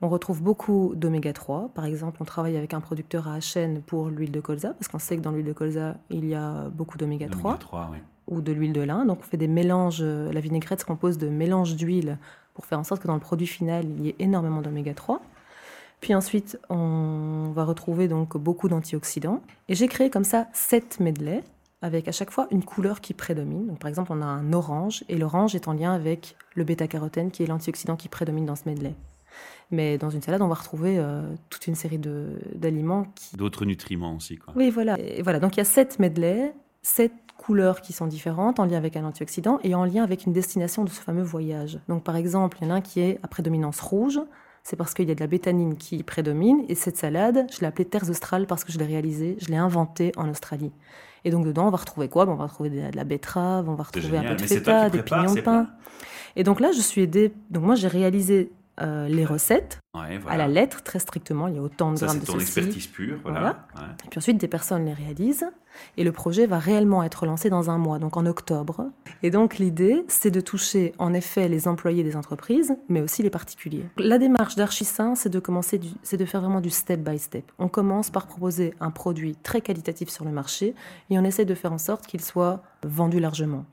On 0.00 0.08
retrouve 0.08 0.42
beaucoup 0.42 0.94
d'oméga 0.96 1.32
3. 1.32 1.70
Par 1.74 1.84
exemple, 1.84 2.18
on 2.20 2.24
travaille 2.24 2.56
avec 2.56 2.72
un 2.72 2.80
producteur 2.80 3.28
à 3.28 3.40
chaîne 3.40 3.82
pour 3.82 4.08
l'huile 4.08 4.32
de 4.32 4.40
colza, 4.40 4.70
parce 4.70 4.88
qu'on 4.88 4.98
sait 4.98 5.16
que 5.16 5.22
dans 5.22 5.30
l'huile 5.30 5.46
de 5.46 5.52
colza, 5.52 5.96
il 6.10 6.26
y 6.26 6.34
a 6.34 6.68
beaucoup 6.70 6.96
d'oméga 6.98 7.28
3. 7.28 7.58
Ou 8.28 8.40
de 8.40 8.52
l'huile 8.52 8.72
de 8.72 8.80
lin. 8.80 9.04
Donc 9.04 9.18
on 9.20 9.22
fait 9.22 9.36
des 9.36 9.48
mélanges. 9.48 10.02
La 10.02 10.40
vinaigrette 10.40 10.80
se 10.80 10.86
compose 10.86 11.18
de 11.18 11.28
mélanges 11.28 11.76
d'huile 11.76 12.18
pour 12.54 12.64
faire 12.64 12.78
en 12.78 12.84
sorte 12.84 13.02
que 13.02 13.06
dans 13.06 13.14
le 13.14 13.20
produit 13.20 13.46
final, 13.46 13.84
il 13.84 14.06
y 14.06 14.08
ait 14.08 14.16
énormément 14.18 14.62
d'oméga 14.62 14.94
3. 14.94 15.20
Puis 16.04 16.14
ensuite, 16.14 16.58
on 16.68 17.52
va 17.54 17.64
retrouver 17.64 18.08
donc 18.08 18.36
beaucoup 18.36 18.68
d'antioxydants. 18.68 19.40
Et 19.70 19.74
j'ai 19.74 19.88
créé 19.88 20.10
comme 20.10 20.22
ça 20.22 20.48
sept 20.52 21.00
medley 21.00 21.42
avec 21.80 22.08
à 22.08 22.12
chaque 22.12 22.30
fois 22.30 22.46
une 22.50 22.62
couleur 22.62 23.00
qui 23.00 23.14
prédomine. 23.14 23.68
Donc 23.68 23.78
par 23.78 23.88
exemple, 23.88 24.12
on 24.12 24.20
a 24.20 24.26
un 24.26 24.52
orange 24.52 25.02
et 25.08 25.16
l'orange 25.16 25.54
est 25.54 25.66
en 25.66 25.72
lien 25.72 25.94
avec 25.94 26.36
le 26.56 26.64
bêta-carotène 26.64 27.30
qui 27.30 27.42
est 27.42 27.46
l'antioxydant 27.46 27.96
qui 27.96 28.10
prédomine 28.10 28.44
dans 28.44 28.54
ce 28.54 28.68
medley. 28.68 28.94
Mais 29.70 29.96
dans 29.96 30.10
une 30.10 30.20
salade, 30.20 30.42
on 30.42 30.48
va 30.48 30.56
retrouver 30.56 30.98
euh, 30.98 31.22
toute 31.48 31.68
une 31.68 31.74
série 31.74 31.98
d'aliments 31.98 33.06
qui... 33.14 33.38
D'autres 33.38 33.64
nutriments 33.64 34.14
aussi, 34.14 34.36
quoi. 34.36 34.52
Oui, 34.58 34.68
voilà. 34.68 35.00
Et 35.00 35.22
voilà, 35.22 35.40
donc 35.40 35.56
il 35.56 35.60
y 35.60 35.62
a 35.62 35.64
sept 35.64 35.98
medley, 35.98 36.52
sept 36.82 37.14
couleurs 37.38 37.80
qui 37.80 37.94
sont 37.94 38.06
différentes 38.06 38.60
en 38.60 38.66
lien 38.66 38.76
avec 38.76 38.98
un 38.98 39.06
antioxydant 39.06 39.58
et 39.64 39.74
en 39.74 39.86
lien 39.86 40.02
avec 40.02 40.26
une 40.26 40.34
destination 40.34 40.84
de 40.84 40.90
ce 40.90 41.00
fameux 41.00 41.22
voyage. 41.22 41.78
Donc 41.88 42.04
par 42.04 42.16
exemple, 42.16 42.58
il 42.60 42.68
y 42.68 42.70
en 42.70 42.74
a 42.74 42.76
un 42.76 42.80
qui 42.82 43.00
est 43.00 43.18
à 43.22 43.28
prédominance 43.28 43.80
rouge, 43.80 44.20
c'est 44.64 44.76
parce 44.76 44.94
qu'il 44.94 45.06
y 45.08 45.12
a 45.12 45.14
de 45.14 45.20
la 45.20 45.26
bétanine 45.26 45.76
qui 45.76 46.02
prédomine. 46.02 46.64
Et 46.68 46.74
cette 46.74 46.96
salade, 46.96 47.46
je 47.52 47.60
l'ai 47.60 47.66
appelée 47.66 47.84
Terres 47.84 48.08
australes 48.08 48.46
parce 48.46 48.64
que 48.64 48.72
je 48.72 48.78
l'ai 48.78 48.86
réalisée, 48.86 49.36
je 49.38 49.48
l'ai 49.48 49.56
inventée 49.56 50.10
en 50.16 50.28
Australie. 50.28 50.72
Et 51.24 51.30
donc 51.30 51.44
dedans, 51.44 51.68
on 51.68 51.70
va 51.70 51.76
retrouver 51.76 52.08
quoi? 52.08 52.26
On 52.26 52.34
va 52.34 52.46
retrouver 52.46 52.70
de 52.70 52.96
la 52.96 53.04
betterave, 53.04 53.68
on 53.68 53.74
va 53.74 53.84
retrouver 53.84 54.18
un 54.18 54.24
peu 54.24 54.34
de 54.34 54.42
feta, 54.42 54.88
des 54.88 55.02
pignons 55.02 55.34
de 55.34 55.42
pain. 55.42 55.68
Et 56.34 56.44
donc 56.44 56.60
là, 56.60 56.72
je 56.72 56.80
suis 56.80 57.02
aidée. 57.02 57.32
Donc 57.50 57.62
moi, 57.62 57.74
j'ai 57.74 57.88
réalisé 57.88 58.52
euh, 58.80 59.08
les 59.08 59.24
recettes 59.24 59.78
à 59.94 60.36
la 60.36 60.48
lettre, 60.48 60.82
très 60.82 60.98
strictement. 60.98 61.46
Il 61.48 61.54
y 61.54 61.58
a 61.58 61.62
autant 61.62 61.92
de 61.92 61.98
grammes 61.98 62.18
de 62.18 62.24
c'est 62.24 62.32
ton 62.32 62.40
expertise 62.40 62.86
pure. 62.88 63.18
Voilà. 63.22 63.66
Et 64.04 64.08
puis 64.08 64.18
ensuite, 64.18 64.38
des 64.38 64.48
personnes 64.48 64.84
les 64.84 64.92
réalisent. 64.92 65.46
Et 65.96 66.04
le 66.04 66.12
projet 66.12 66.46
va 66.46 66.58
réellement 66.58 67.02
être 67.02 67.26
lancé 67.26 67.50
dans 67.50 67.70
un 67.70 67.78
mois, 67.78 67.98
donc 67.98 68.16
en 68.16 68.26
octobre. 68.26 68.90
Et 69.22 69.30
donc 69.30 69.58
l'idée, 69.58 70.04
c'est 70.08 70.30
de 70.30 70.40
toucher 70.40 70.92
en 70.98 71.12
effet 71.12 71.48
les 71.48 71.66
employés 71.66 72.04
des 72.04 72.16
entreprises, 72.16 72.76
mais 72.88 73.00
aussi 73.00 73.22
les 73.22 73.30
particuliers. 73.30 73.84
La 73.96 74.18
démarche 74.18 74.54
d'Archisain, 74.56 75.14
c'est 75.14 75.30
de 75.30 75.40
commencer, 75.40 75.80
c'est 76.02 76.16
de 76.16 76.24
faire 76.24 76.40
vraiment 76.40 76.60
du 76.60 76.70
step 76.70 77.00
by 77.00 77.18
step. 77.18 77.50
On 77.58 77.68
commence 77.68 78.10
par 78.10 78.26
proposer 78.26 78.74
un 78.80 78.90
produit 78.90 79.36
très 79.36 79.60
qualitatif 79.60 80.08
sur 80.10 80.24
le 80.24 80.30
marché 80.30 80.74
et 81.10 81.18
on 81.18 81.24
essaie 81.24 81.44
de 81.44 81.54
faire 81.54 81.72
en 81.72 81.78
sorte 81.78 82.06
qu'il 82.06 82.20
soit 82.20 82.62
vendu 82.84 83.18
largement. 83.18 83.64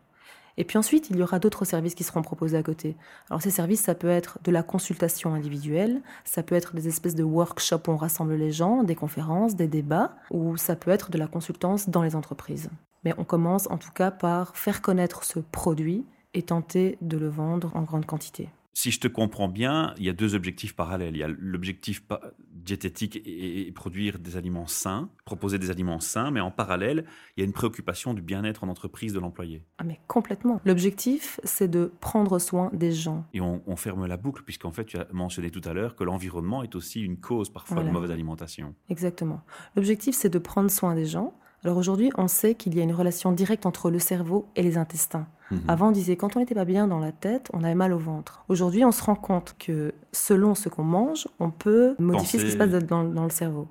Et 0.62 0.64
puis 0.64 0.78
ensuite, 0.78 1.10
il 1.10 1.18
y 1.18 1.24
aura 1.24 1.40
d'autres 1.40 1.66
services 1.66 1.96
qui 1.96 2.04
seront 2.04 2.22
proposés 2.22 2.56
à 2.56 2.62
côté. 2.62 2.96
Alors 3.32 3.42
ces 3.42 3.50
services, 3.50 3.82
ça 3.82 3.96
peut 3.96 4.12
être 4.12 4.38
de 4.44 4.52
la 4.52 4.62
consultation 4.62 5.34
individuelle, 5.34 6.04
ça 6.24 6.44
peut 6.44 6.54
être 6.54 6.76
des 6.76 6.88
espèces 6.88 7.16
de 7.16 7.24
workshops 7.24 7.88
où 7.88 7.92
on 7.92 7.98
rassemble 7.98 8.36
les 8.36 8.52
gens, 8.52 8.84
des 8.84 8.94
conférences, 8.94 9.56
des 9.56 9.68
débats, 9.68 10.16
ou 10.30 10.58
ça 10.58 10.76
peut 10.76 10.92
être 10.92 11.10
de 11.10 11.18
la 11.18 11.26
consultance 11.26 11.90
dans 11.90 12.04
les 12.04 12.16
entreprises. 12.16 12.70
Mais 13.04 13.16
on 13.18 13.24
commence 13.24 13.72
en 13.72 13.80
tout 13.80 13.90
cas 13.92 14.12
par 14.12 14.56
faire 14.56 14.84
connaître 14.84 15.24
ce 15.24 15.40
produit 15.40 16.06
et 16.36 16.44
tenter 16.44 17.00
de 17.02 17.18
le 17.18 17.30
vendre 17.30 17.72
en 17.76 17.82
grande 17.82 18.06
quantité. 18.06 18.48
Si 18.74 18.92
je 18.92 19.00
te 19.00 19.08
comprends 19.08 19.50
bien, 19.50 19.94
il 19.98 20.06
y 20.06 20.10
a 20.10 20.14
deux 20.14 20.34
objectifs 20.34 20.76
parallèles. 20.76 21.16
Il 21.16 21.20
y 21.20 21.24
a 21.24 21.28
l'objectif 21.28 22.04
diététique 22.50 23.22
et, 23.26 23.72
produire 23.74 24.20
des 24.20 24.38
aliments 24.38 24.68
sains, 24.68 25.10
proposer 25.26 25.60
des 25.60 25.72
aliments 25.72 26.00
sains, 26.00 26.32
mais 26.32 26.40
en 26.40 26.52
parallèle, 26.52 27.06
il 27.36 27.42
y 27.42 27.44
a 27.44 27.46
une 27.46 27.54
préoccupation 27.54 28.14
du 28.14 28.22
bien-être 28.22 28.64
en 28.64 28.70
entreprise 28.70 29.14
de 29.14 29.20
l'employé. 29.20 29.64
Ah 29.78 29.84
mais 29.84 30.00
complètement. 30.08 30.62
L'objectif, 30.66 31.40
c'est 31.44 31.68
de 31.68 31.92
prendre 32.00 32.40
soin 32.40 32.70
des 32.74 32.92
gens. 32.92 33.26
Et 33.34 33.42
on, 33.42 33.76
ferme 33.76 34.06
la 34.06 34.18
boucle, 34.18 34.44
puisqu'en 34.44 34.72
fait, 34.72 34.86
tu 34.86 34.98
as 34.98 35.08
mentionné 35.12 35.50
tout 35.50 35.62
à 35.66 35.74
l'heure 35.74 35.96
que 35.96 36.04
l'environnement 36.04 36.62
est 36.64 36.76
aussi 36.76 37.02
une 37.02 37.18
cause 37.18 37.50
parfois 37.50 37.84
de 37.84 37.90
mauvaise 37.90 38.12
alimentation. 38.12 38.76
Exactement. 38.90 39.42
L'objectif, 39.76 40.16
c'est 40.16 40.30
de 40.30 40.40
prendre 40.40 40.70
soin 40.70 40.94
des 40.96 41.06
gens. 41.06 41.34
Alors 41.64 41.78
aujourd'hui, 41.78 42.10
on 42.18 42.28
sait 42.28 42.56
qu'il 42.56 42.76
y 42.76 42.80
a 42.80 42.84
une 42.84 42.94
relation 42.94 43.32
directe 43.32 43.66
entre 43.66 43.92
le 43.92 44.00
cerveau 44.00 44.48
et 44.56 44.64
les 44.64 44.78
intestins. 44.78 45.28
Mhm. 45.52 45.62
Avant, 45.68 45.90
on 45.90 45.92
disait 45.92 46.16
quand 46.16 46.36
on 46.36 46.40
n'était 46.40 46.56
pas 46.56 46.66
bien 46.66 46.88
dans 46.88 47.00
la 47.00 47.12
tête, 47.12 47.50
on 47.54 47.64
avait 47.64 47.76
mal 47.76 47.94
au 47.94 48.00
ventre. 48.00 48.44
Aujourd'hui, 48.50 48.84
on 48.84 48.92
se 48.92 49.04
rend 49.04 49.16
compte 49.16 49.56
que 49.60 49.94
selon 50.12 50.56
ce 50.56 50.70
qu'on 50.70 50.84
mange, 50.84 51.28
on 51.40 51.52
peut 51.52 51.96
modifier 52.00 52.40
ce 52.40 52.46
qui 52.46 52.52
se 52.52 52.58
passe 52.58 52.72
dans, 52.72 53.04
dans 53.04 53.24
le 53.24 53.30
cerveau. 53.30 53.68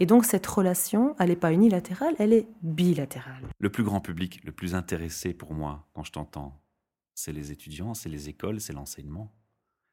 Et 0.00 0.06
donc 0.06 0.24
cette 0.24 0.46
relation, 0.46 1.14
elle 1.18 1.28
n'est 1.28 1.36
pas 1.36 1.52
unilatérale, 1.52 2.14
elle 2.18 2.32
est 2.32 2.48
bilatérale. 2.62 3.42
Le 3.58 3.70
plus 3.70 3.84
grand 3.84 4.00
public, 4.00 4.40
le 4.44 4.52
plus 4.52 4.74
intéressé 4.74 5.34
pour 5.34 5.52
moi, 5.52 5.86
quand 5.92 6.04
je 6.04 6.12
t'entends, 6.12 6.58
c'est 7.14 7.32
les 7.32 7.52
étudiants, 7.52 7.92
c'est 7.92 8.08
les 8.08 8.30
écoles, 8.30 8.60
c'est 8.60 8.72
l'enseignement. 8.72 9.30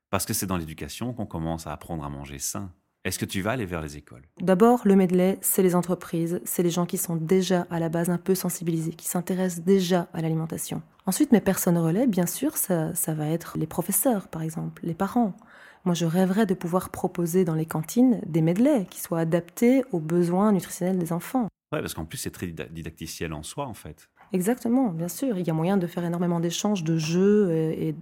Parce 0.10 0.26
que 0.26 0.34
c'est 0.34 0.46
dans 0.46 0.56
l'éducation 0.56 1.14
qu'on 1.14 1.26
commence 1.26 1.68
à 1.68 1.74
apprendre 1.74 2.06
à 2.06 2.10
manger 2.10 2.40
sain. 2.40 2.72
Est-ce 3.08 3.20
que 3.20 3.26
tu 3.26 3.42
vas 3.42 3.52
aller 3.52 3.66
vers 3.66 3.82
les 3.82 3.96
écoles? 3.96 4.24
D'abord, 4.42 4.82
le 4.84 4.98
medley, 4.98 5.38
c'est 5.40 5.64
les 5.64 5.76
entreprises, 5.76 6.42
c'est 6.44 6.62
les 6.62 6.70
gens 6.70 6.86
qui 6.86 6.98
sont 6.98 7.16
déjà 7.16 7.66
à 7.72 7.80
la 7.80 7.88
base 7.88 8.10
un 8.10 8.18
peu 8.18 8.36
sensibilisés, 8.36 8.92
qui 8.92 9.08
s'intéressent 9.08 9.64
déjà 9.64 10.10
à 10.12 10.22
l'alimentation. 10.22 10.82
Ensuite, 11.06 11.32
mes 11.32 11.40
personnes 11.40 11.78
relais, 11.78 12.06
bien 12.06 12.26
sûr, 12.26 12.58
ça, 12.58 12.92
va 13.08 13.28
être 13.28 13.58
les 13.58 13.66
professeurs, 13.66 14.28
par 14.28 14.42
exemple, 14.42 14.86
les 14.86 14.94
parents. 14.94 15.38
Moi, 15.86 15.94
je 15.96 16.04
rêverais 16.04 16.46
de 16.46 16.54
pouvoir 16.54 16.90
proposer 16.90 17.46
dans 17.46 17.56
les 17.56 17.66
cantines 17.66 18.20
des 18.26 18.42
medleys 18.42 18.86
qui 18.90 19.00
soient 19.00 19.20
adaptés 19.20 19.86
aux 19.94 20.02
besoins 20.02 20.52
nutritionnels 20.52 21.00
des 21.00 21.14
enfants. 21.14 21.48
Oui, 21.72 21.80
parce 21.80 21.94
qu'en 21.94 22.04
plus, 22.04 22.18
c'est 22.18 22.32
très 22.32 22.48
didacticiel 22.48 23.32
en 23.32 23.42
soi, 23.42 23.68
en 23.68 23.74
fait. 23.74 24.10
Exactement, 24.34 24.90
bien 24.90 25.08
sûr. 25.08 25.38
Il 25.38 25.48
y 25.48 25.50
a 25.50 25.54
moyen 25.54 25.78
de 25.78 25.88
faire 25.88 26.04
énormément 26.04 26.42
d'échanges, 26.42 26.84
de 26.84 26.98
jeux 26.98 27.52
et, 27.54 27.96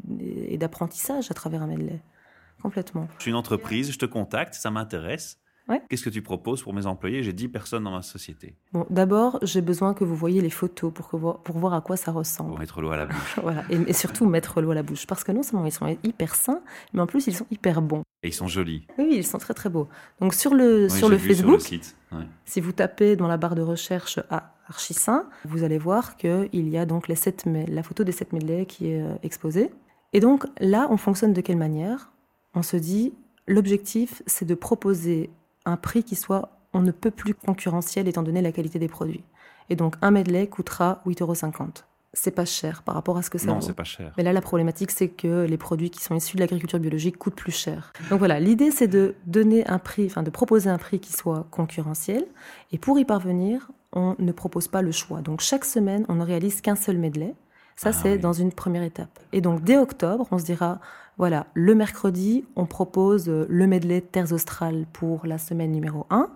et 0.47 0.57
d'apprentissage 0.57 1.29
à 1.29 1.35
travers 1.35 1.61
un 1.61 1.67
medley 1.67 2.01
complètement. 2.65 3.07
Je 3.17 3.23
suis 3.23 3.31
une 3.31 3.37
entreprise, 3.37 3.91
je 3.91 3.99
te 3.99 4.07
contacte, 4.07 4.55
ça 4.55 4.71
m'intéresse. 4.71 5.39
Qu'est-ce 5.89 6.03
que 6.03 6.09
tu 6.09 6.21
proposes 6.21 6.61
pour 6.63 6.73
mes 6.73 6.85
employés? 6.85 7.23
J'ai 7.23 7.33
10 7.33 7.47
personnes 7.49 7.83
dans 7.83 7.91
ma 7.91 8.01
société. 8.01 8.55
Bon, 8.71 8.85
d'abord, 8.89 9.39
j'ai 9.41 9.61
besoin 9.61 9.93
que 9.93 10.03
vous 10.03 10.15
voyez 10.15 10.41
les 10.41 10.49
photos 10.49 10.91
pour, 10.93 11.09
que, 11.09 11.15
pour 11.15 11.57
voir 11.57 11.73
à 11.73 11.81
quoi 11.81 11.95
ça 11.97 12.11
ressemble. 12.11 12.49
Pour 12.49 12.59
mettre 12.59 12.81
l'eau 12.81 12.91
à 12.91 12.97
la 12.97 13.05
bouche. 13.05 13.39
voilà, 13.41 13.63
et, 13.69 13.93
surtout 13.93 14.25
mettre 14.27 14.61
l'eau 14.61 14.71
à 14.71 14.75
la 14.75 14.83
bouche. 14.83 15.05
Parce 15.07 15.23
que 15.23 15.31
non 15.31 15.43
seulement 15.43 15.65
ils 15.65 15.71
sont 15.71 15.95
hyper 16.03 16.35
sains, 16.35 16.61
mais 16.93 17.01
en 17.01 17.07
plus 17.07 17.27
ils 17.27 17.35
sont 17.35 17.47
hyper 17.51 17.81
bons. 17.81 18.03
Et 18.23 18.29
ils 18.29 18.33
sont 18.33 18.47
jolis. 18.47 18.87
Oui, 18.97 19.09
ils 19.11 19.25
sont 19.25 19.39
très 19.39 19.53
très 19.53 19.69
beaux. 19.69 19.87
Donc 20.19 20.33
sur 20.33 20.53
le, 20.53 20.89
sur 20.89 21.09
le 21.09 21.17
Facebook, 21.17 21.61
si 22.45 22.61
vous 22.61 22.71
tapez 22.71 23.15
dans 23.15 23.27
la 23.27 23.37
barre 23.37 23.55
de 23.55 23.61
recherche 23.61 24.19
à 24.29 24.55
Archisain, 24.67 25.27
vous 25.45 25.63
allez 25.63 25.77
voir 25.77 26.15
qu'il 26.17 26.69
y 26.69 26.77
a 26.77 26.85
donc 26.85 27.07
les 27.07 27.15
7, 27.15 27.45
la 27.67 27.83
photo 27.83 28.03
des 28.03 28.11
7 28.11 28.33
medley 28.33 28.65
qui 28.65 28.91
est 28.91 29.01
euh, 29.01 29.15
exposée. 29.23 29.71
Et 30.13 30.19
donc 30.19 30.45
là, 30.59 30.87
on 30.91 30.97
fonctionne 30.97 31.33
de 31.33 31.41
quelle 31.41 31.57
manière? 31.57 32.11
On 32.55 32.63
se 32.63 32.77
dit, 32.77 33.13
l'objectif, 33.47 34.23
c'est 34.25 34.45
de 34.45 34.55
proposer 34.55 35.29
un 35.65 35.77
prix 35.77 36.03
qui 36.03 36.15
soit 36.15 36.49
on 36.73 36.81
ne 36.81 36.91
peut 36.91 37.11
plus 37.11 37.33
concurrentiel 37.33 38.07
étant 38.07 38.23
donné 38.23 38.41
la 38.41 38.51
qualité 38.51 38.79
des 38.79 38.89
produits. 38.89 39.23
Et 39.69 39.75
donc, 39.75 39.95
un 40.01 40.11
medley 40.11 40.47
coûtera 40.47 41.01
8,50 41.05 41.21
euros. 41.21 41.33
C'est 42.13 42.31
pas 42.31 42.45
cher 42.45 42.83
par 42.83 42.95
rapport 42.95 43.17
à 43.17 43.21
ce 43.21 43.29
que 43.29 43.37
ça 43.37 43.47
non, 43.47 43.61
c'est 43.61 43.73
pas 43.73 43.83
cher. 43.83 44.13
Mais 44.17 44.23
là, 44.23 44.31
la 44.31 44.41
problématique, 44.41 44.91
c'est 44.91 45.09
que 45.09 45.45
les 45.45 45.57
produits 45.57 45.89
qui 45.89 46.01
sont 46.01 46.15
issus 46.15 46.37
de 46.37 46.41
l'agriculture 46.41 46.79
biologique 46.79 47.17
coûtent 47.17 47.35
plus 47.35 47.51
cher. 47.51 47.91
Donc 48.09 48.19
voilà, 48.19 48.39
l'idée, 48.39 48.71
c'est 48.71 48.87
de 48.87 49.15
donner 49.25 49.67
un 49.67 49.79
prix, 49.79 50.05
enfin, 50.05 50.23
de 50.23 50.29
proposer 50.29 50.69
un 50.69 50.77
prix 50.77 50.99
qui 50.99 51.11
soit 51.11 51.45
concurrentiel. 51.51 52.25
Et 52.71 52.77
pour 52.77 52.99
y 52.99 53.05
parvenir, 53.05 53.69
on 53.91 54.15
ne 54.17 54.31
propose 54.31 54.67
pas 54.67 54.81
le 54.81 54.91
choix. 54.91 55.21
Donc 55.21 55.41
chaque 55.41 55.65
semaine, 55.65 56.05
on 56.07 56.15
ne 56.15 56.23
réalise 56.23 56.61
qu'un 56.61 56.75
seul 56.75 56.97
medley. 56.97 57.33
Ça, 57.75 57.89
ah 57.89 57.93
c'est 57.93 58.17
dans 58.17 58.33
une 58.33 58.51
première 58.51 58.83
étape. 58.83 59.19
Et 59.33 59.41
donc, 59.41 59.63
dès 59.63 59.77
octobre, 59.77 60.27
on 60.31 60.37
se 60.37 60.45
dira, 60.45 60.79
voilà, 61.17 61.47
le 61.53 61.75
mercredi, 61.75 62.45
on 62.55 62.65
propose 62.65 63.27
euh, 63.27 63.45
le 63.49 63.67
medley 63.67 64.01
Terres 64.01 64.31
australes 64.31 64.85
pour 64.93 65.25
la 65.25 65.37
semaine 65.37 65.71
numéro 65.71 66.05
1. 66.09 66.29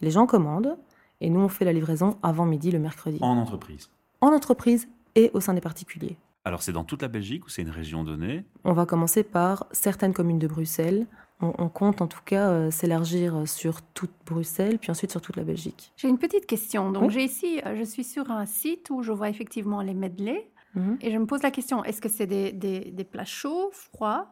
Les 0.00 0.10
gens 0.10 0.26
commandent 0.26 0.76
et 1.20 1.28
nous, 1.28 1.40
on 1.40 1.48
fait 1.48 1.66
la 1.66 1.72
livraison 1.72 2.16
avant 2.22 2.46
midi 2.46 2.70
le 2.70 2.78
mercredi. 2.78 3.18
En 3.20 3.36
entreprise 3.36 3.90
En 4.22 4.28
entreprise 4.28 4.88
et 5.14 5.30
au 5.34 5.40
sein 5.40 5.52
des 5.52 5.60
particuliers. 5.60 6.16
Alors, 6.44 6.62
c'est 6.62 6.72
dans 6.72 6.84
toute 6.84 7.02
la 7.02 7.08
Belgique 7.08 7.44
ou 7.44 7.50
c'est 7.50 7.60
une 7.60 7.70
région 7.70 8.02
donnée? 8.02 8.44
On 8.64 8.72
va 8.72 8.86
commencer 8.86 9.22
par 9.22 9.66
certaines 9.72 10.14
communes 10.14 10.38
de 10.38 10.46
Bruxelles. 10.46 11.06
On, 11.42 11.70
compte 11.70 12.02
en 12.02 12.06
tout 12.06 12.20
cas 12.22 12.50
euh, 12.50 12.70
s'élargir 12.70 13.48
sur 13.48 13.80
toute 13.80 14.10
Bruxelles, 14.26 14.78
puis 14.78 14.90
ensuite 14.90 15.10
sur 15.10 15.22
toute 15.22 15.36
la 15.36 15.42
Belgique. 15.42 15.90
J'ai 15.96 16.08
une 16.08 16.18
petite 16.18 16.44
question. 16.44 16.92
Donc, 16.92 17.10
j'ai 17.10 17.24
ici, 17.24 17.62
euh, 17.64 17.76
je 17.78 17.84
suis 17.84 18.04
sur 18.04 18.30
un 18.30 18.44
site 18.44 18.90
où 18.90 19.02
je 19.02 19.10
vois 19.10 19.30
effectivement 19.30 19.80
les 19.80 19.94
medleys. 19.94 20.50
Mhm. 20.74 20.98
Et 21.00 21.10
je 21.10 21.18
me 21.18 21.26
pose 21.26 21.42
la 21.42 21.50
question, 21.50 21.84
est-ce 21.84 22.00
que 22.00 22.08
c'est 22.08 22.26
des, 22.26 22.52
des, 22.52 23.04
plats 23.04 23.24
chauds, 23.24 23.70
froids? 23.72 24.28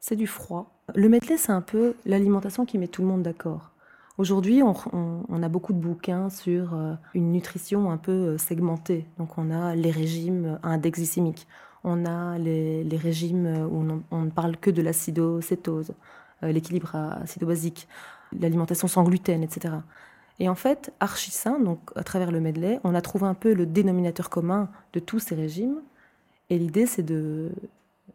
C'est 0.00 0.16
du 0.16 0.26
froid. 0.26 0.82
Le 0.94 1.08
medley, 1.08 1.36
c'est 1.36 1.52
un 1.52 1.60
peu 1.60 1.94
l'alimentation 2.04 2.64
qui 2.64 2.78
met 2.78 2.88
tout 2.88 3.02
le 3.02 3.08
monde 3.08 3.22
d'accord. 3.22 3.70
Aujourd'hui, 4.16 4.62
on, 4.62 4.74
on, 5.28 5.42
a 5.42 5.48
beaucoup 5.48 5.72
de 5.72 5.78
bouquins 5.78 6.30
sur 6.30 6.74
euh, 6.74 6.94
une 7.14 7.32
nutrition 7.32 7.90
un 7.90 7.96
peu 7.96 8.12
euh, 8.12 8.38
segmentée. 8.38 9.06
Donc, 9.18 9.38
on 9.38 9.50
a 9.50 9.74
les 9.74 9.90
régimes 9.90 10.60
à 10.62 10.68
index 10.68 10.98
glycémique, 10.98 11.48
on 11.82 12.06
a 12.06 12.38
les, 12.38 12.84
les 12.84 12.96
régimes 12.96 13.66
où 13.70 13.84
on, 14.10 14.22
ne 14.22 14.30
parle 14.30 14.56
que 14.56 14.70
de 14.70 14.82
l'acidocétose, 14.82 15.94
euh, 16.44 16.52
l'équilibre 16.52 16.94
acido-basique, 16.94 17.88
l'alimentation 18.38 18.86
sans 18.86 19.02
gluten, 19.02 19.42
etc. 19.42 19.74
Et 20.40 20.48
en 20.48 20.54
fait, 20.54 20.92
Archisain, 21.00 21.60
donc 21.60 21.78
à 21.94 22.02
travers 22.02 22.32
le 22.32 22.40
medley, 22.40 22.80
on 22.84 22.94
a 22.94 23.00
trouvé 23.00 23.26
un 23.26 23.34
peu 23.34 23.54
le 23.54 23.66
dénominateur 23.66 24.30
commun 24.30 24.68
de 24.92 25.00
tous 25.00 25.20
ces 25.20 25.34
régimes. 25.34 25.80
Et 26.50 26.58
l'idée, 26.58 26.86
c'est 26.86 27.02
de, 27.02 27.52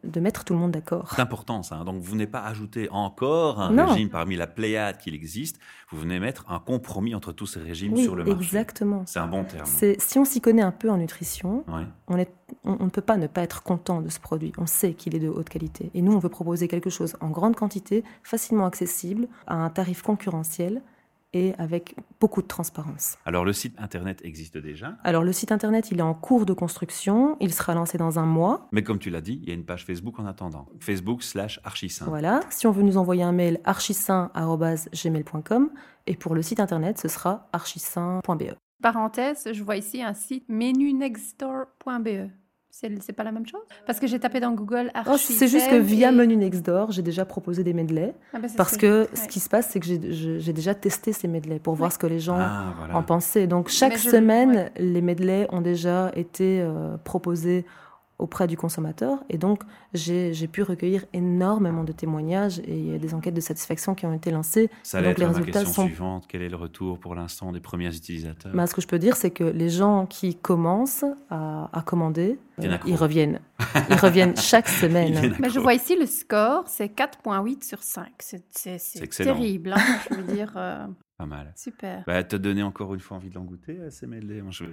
de 0.04 0.20
mettre 0.20 0.44
tout 0.44 0.54
le 0.54 0.60
monde 0.60 0.72
d'accord. 0.72 1.12
C'est 1.16 1.22
important 1.22 1.64
ça. 1.64 1.76
Hein. 1.76 1.86
Donc 1.86 2.02
vous 2.02 2.12
venez 2.12 2.28
pas 2.28 2.42
ajouter 2.42 2.90
encore 2.92 3.60
un 3.60 3.86
régime 3.86 4.10
parmi 4.10 4.36
la 4.36 4.48
pléiade 4.48 4.98
qu'il 4.98 5.14
existe. 5.14 5.60
Vous 5.92 6.00
venez 6.00 6.20
mettre 6.20 6.46
un 6.50 6.60
compromis 6.60 7.16
entre 7.16 7.32
tous 7.32 7.48
ces 7.48 7.60
régimes 7.60 7.98
sur 7.98 8.16
le 8.16 8.24
marché. 8.24 8.42
Exactement. 8.42 9.04
C'est 9.06 9.20
un 9.20 9.28
bon 9.28 9.44
terme. 9.44 9.66
Si 9.66 10.20
on 10.20 10.26
s'y 10.26 10.42
connaît 10.42 10.62
un 10.62 10.72
peu 10.72 10.90
en 10.90 10.98
nutrition, 10.98 11.66
on, 12.08 12.18
est, 12.18 12.32
on, 12.64 12.84
ne 12.86 12.90
peut 12.90 13.02
pas 13.02 13.18
ne 13.18 13.28
pas 13.28 13.42
être 13.42 13.64
content 13.64 14.02
de 14.02 14.10
ce 14.10 14.20
produit. 14.20 14.54
On 14.58 14.66
sait 14.66 14.94
qu'il 14.94 15.16
est 15.16 15.20
de 15.20 15.30
haute 15.30 15.50
qualité. 15.50 15.92
Et 15.94 16.02
nous, 16.02 16.14
on 16.14 16.20
veut 16.20 16.30
proposer 16.30 16.68
quelque 16.68 16.90
chose 16.90 17.16
en 17.22 17.30
grande 17.30 17.56
quantité, 17.56 18.04
facilement 18.24 18.66
accessible, 18.66 19.28
à 19.48 19.56
un 19.56 19.70
tarif 19.70 20.02
concurrentiel 20.02 20.82
et 21.34 21.54
avec 21.58 21.96
beaucoup 22.20 22.42
de 22.42 22.48
transparence. 22.48 23.18
Alors 23.26 23.46
le 23.46 23.54
site 23.54 23.76
internet 23.78 24.20
existe 24.24 24.58
déjà 24.58 24.98
Alors 25.04 25.24
le 25.24 25.32
site 25.32 25.52
internet, 25.52 25.92
il 25.92 26.00
est 26.00 26.04
en 26.04 26.14
cours 26.14 26.46
de 26.46 26.54
construction, 26.54 27.38
il 27.40 27.54
sera 27.54 27.76
lancé 27.76 27.98
dans 27.98 28.20
un 28.20 28.26
mois. 28.26 28.68
Mais 28.72 28.84
comme 28.84 29.00
tu 29.00 29.10
l'as 29.10 29.22
dit, 29.22 29.40
il 29.42 29.50
y 29.50 29.52
a 29.52 29.56
une 29.56 29.66
page 29.66 29.86
Facebook 29.86 30.20
en 30.20 30.26
attendant. 30.26 30.68
Facebook 30.80 31.24
slash 31.24 31.60
archisain. 31.64 32.06
Voilà, 32.06 32.42
si 32.50 32.68
on 32.68 32.72
veut 32.72 32.84
nous 32.84 32.98
envoyer 32.98 33.24
un 33.24 33.32
mail 33.32 33.60
archisain.gmail.com 33.64 35.70
et 36.08 36.16
pour 36.16 36.36
le 36.36 36.42
site 36.42 36.60
internet, 36.60 36.98
ce 36.98 37.08
sera 37.08 37.48
archisain.be. 37.54 38.56
Parenthèse, 38.82 39.50
je 39.52 39.64
vois 39.64 39.76
ici 39.76 40.02
un 40.02 40.14
site 40.14 40.46
menunextdoor.be. 40.48 42.30
C'est 42.72 43.14
pas 43.14 43.24
la 43.24 43.32
même 43.32 43.46
chose? 43.46 43.62
Parce 43.86 44.00
que 44.00 44.08
j'ai 44.08 44.20
tapé 44.20 44.40
dans 44.40 44.52
Google 44.52 44.92
oh, 45.08 45.18
C'est 45.18 45.48
juste 45.48 45.70
que 45.70 45.76
via 45.76 46.12
Menu 46.12 46.38
Nextdoor, 46.38 46.92
j'ai 46.92 47.02
déjà 47.02 47.26
proposé 47.26 47.64
des 47.64 47.74
medleys. 47.74 48.14
Ah, 48.34 48.40
bah, 48.40 48.48
parce 48.56 48.78
que, 48.78 49.08
ce 49.14 49.28
qui 49.28 49.40
se 49.40 49.50
passe, 49.50 49.70
c'est 49.70 49.80
que 49.80 49.86
j'ai 49.88 50.54
déjà 50.54 50.76
testé 50.76 51.12
ces 51.12 51.28
medleys 51.28 51.60
pour 51.60 51.76
voir 51.76 51.92
ce 51.92 51.98
que 51.98 52.08
les 52.08 52.20
gens 52.20 52.38
ah, 52.40 52.74
en 52.94 53.04
pensaient. 53.04 53.48
Donc 53.48 53.70
chaque 53.70 53.98
semaine, 53.98 54.72
les 54.78 55.02
medleys 55.02 55.48
ont 55.50 55.62
déjà 55.62 56.12
été 56.16 56.62
euh, 56.62 56.98
proposés 57.04 57.66
auprès 58.20 58.48
du 58.48 58.58
consommateur. 58.58 59.24
Et 59.30 59.38
donc, 59.38 59.64
j'ai 59.94 60.48
pu 60.48 60.62
recueillir 60.62 61.06
énormément 61.14 61.84
de 61.84 61.92
témoignages 61.92 62.60
et 62.60 62.78
il 62.78 62.92
y 62.92 62.94
a 62.94 62.98
des 63.00 63.14
enquêtes 63.14 63.34
de 63.34 63.42
satisfaction 63.42 63.96
qui 63.96 64.06
ont 64.06 64.14
été 64.14 64.30
lancées. 64.30 64.70
Ça 64.84 65.00
allait 65.00 65.10
être 65.10 65.20
les 65.20 65.26
résultats 65.26 65.64
question 65.64 65.86
suivante. 65.86 66.26
Quel 66.28 66.42
est 66.42 66.50
le 66.50 66.58
retour 66.58 67.00
pour 67.00 67.16
l'instant 67.16 67.52
des 67.52 67.62
premiers 67.62 67.96
utilisateurs 67.96 68.54
bah, 68.54 68.68
Ce 68.68 68.76
que 68.76 68.82
je 68.82 68.88
peux 68.88 69.00
dire, 69.00 69.16
c'est 69.16 69.32
que 69.32 69.44
les 69.44 69.70
gens 69.70 70.06
qui 70.06 70.36
commencent 70.36 71.06
à, 71.30 71.84
commander, 71.86 72.38
euh, 72.60 72.78
ils 72.86 72.96
reviennent. 72.96 73.40
Ils 73.90 73.96
reviennent 73.96 74.36
chaque 74.38 74.68
semaine. 74.68 75.36
Mais 75.40 75.50
je 75.50 75.60
vois 75.60 75.74
ici 75.74 75.98
le 75.98 76.06
score, 76.06 76.64
c'est 76.68 76.94
4,8 76.94 77.64
sur 77.64 77.84
5. 77.84 78.08
C'est 78.20 79.10
terrible, 79.10 79.74
hein, 79.76 80.00
je 80.10 80.16
veux 80.16 80.34
dire. 80.34 80.54
Euh, 80.56 80.86
pas 81.20 81.26
mal. 81.26 81.52
Super. 81.56 82.04
Bah, 82.08 82.24
te 82.24 82.38
donné 82.38 82.64
encore 82.64 82.94
une 82.94 83.02
fois 83.02 83.18
envie 83.18 83.30
de 83.30 83.36
l'en 83.36 83.44
goûter, 83.44 83.78
ces 83.90 84.08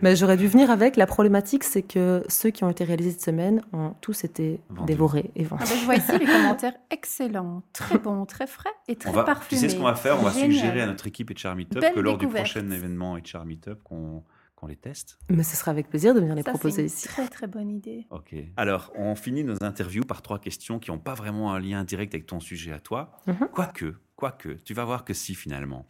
Mais 0.00 0.14
j'aurais 0.14 0.36
dû 0.36 0.46
venir 0.46 0.70
avec. 0.70 0.96
La 0.96 1.06
problématique, 1.06 1.64
c'est 1.64 1.82
que 1.82 2.22
ceux 2.28 2.50
qui 2.50 2.62
ont 2.62 2.70
été 2.70 2.84
réalisés 2.84 3.10
cette 3.10 3.22
semaine 3.22 3.62
ont 3.72 3.94
tous 4.00 4.22
été 4.22 4.60
dévorés 4.86 5.32
et 5.34 5.42
vendus. 5.42 5.64
Ah 5.66 5.68
bah, 5.68 5.76
je 5.78 5.84
vois 5.84 5.96
ici 5.96 6.18
les 6.18 6.24
commentaires 6.24 6.74
excellents, 6.90 7.64
très 7.72 7.98
bons, 7.98 8.24
très 8.26 8.46
frais 8.46 8.70
et 8.86 8.94
très 8.94 9.10
on 9.10 9.24
parfumés. 9.24 9.60
Tu 9.60 9.66
sais 9.66 9.68
ce 9.68 9.76
qu'on 9.76 9.86
va 9.86 9.96
faire? 9.96 10.20
On 10.20 10.22
va 10.22 10.30
suggérer 10.30 10.82
à 10.82 10.86
notre 10.86 11.08
équipe 11.08 11.32
et 11.32 11.34
Top 11.66 11.84
que 11.92 12.00
lors 12.00 12.16
du 12.16 12.28
prochain 12.28 12.70
événement 12.70 13.16
et 13.16 13.22
Top, 13.58 13.82
qu'on 13.82 14.22
qu'on 14.56 14.66
les 14.66 14.76
teste 14.76 15.18
Mais 15.28 15.42
ce 15.42 15.54
sera 15.54 15.70
avec 15.70 15.88
plaisir 15.88 16.14
de 16.14 16.20
venir 16.20 16.34
les 16.34 16.42
proposer 16.42 16.80
une 16.80 16.86
ici. 16.86 17.06
Très 17.06 17.28
très 17.28 17.46
bonne 17.46 17.70
idée. 17.70 18.06
Ok. 18.10 18.34
Alors, 18.56 18.90
on 18.96 19.14
finit 19.14 19.44
nos 19.44 19.62
interviews 19.62 20.04
par 20.04 20.22
trois 20.22 20.38
questions 20.38 20.78
qui 20.78 20.90
n'ont 20.90 20.98
pas 20.98 21.14
vraiment 21.14 21.52
un 21.52 21.60
lien 21.60 21.84
direct 21.84 22.14
avec 22.14 22.26
ton 22.26 22.40
sujet 22.40 22.72
à 22.72 22.80
toi. 22.80 23.12
Mhm. 23.26 23.48
Quoique, 23.52 23.94
quoique, 24.16 24.48
tu 24.64 24.74
vas 24.74 24.84
voir 24.84 25.04
que 25.04 25.14
si 25.14 25.34
finalement. 25.34 25.86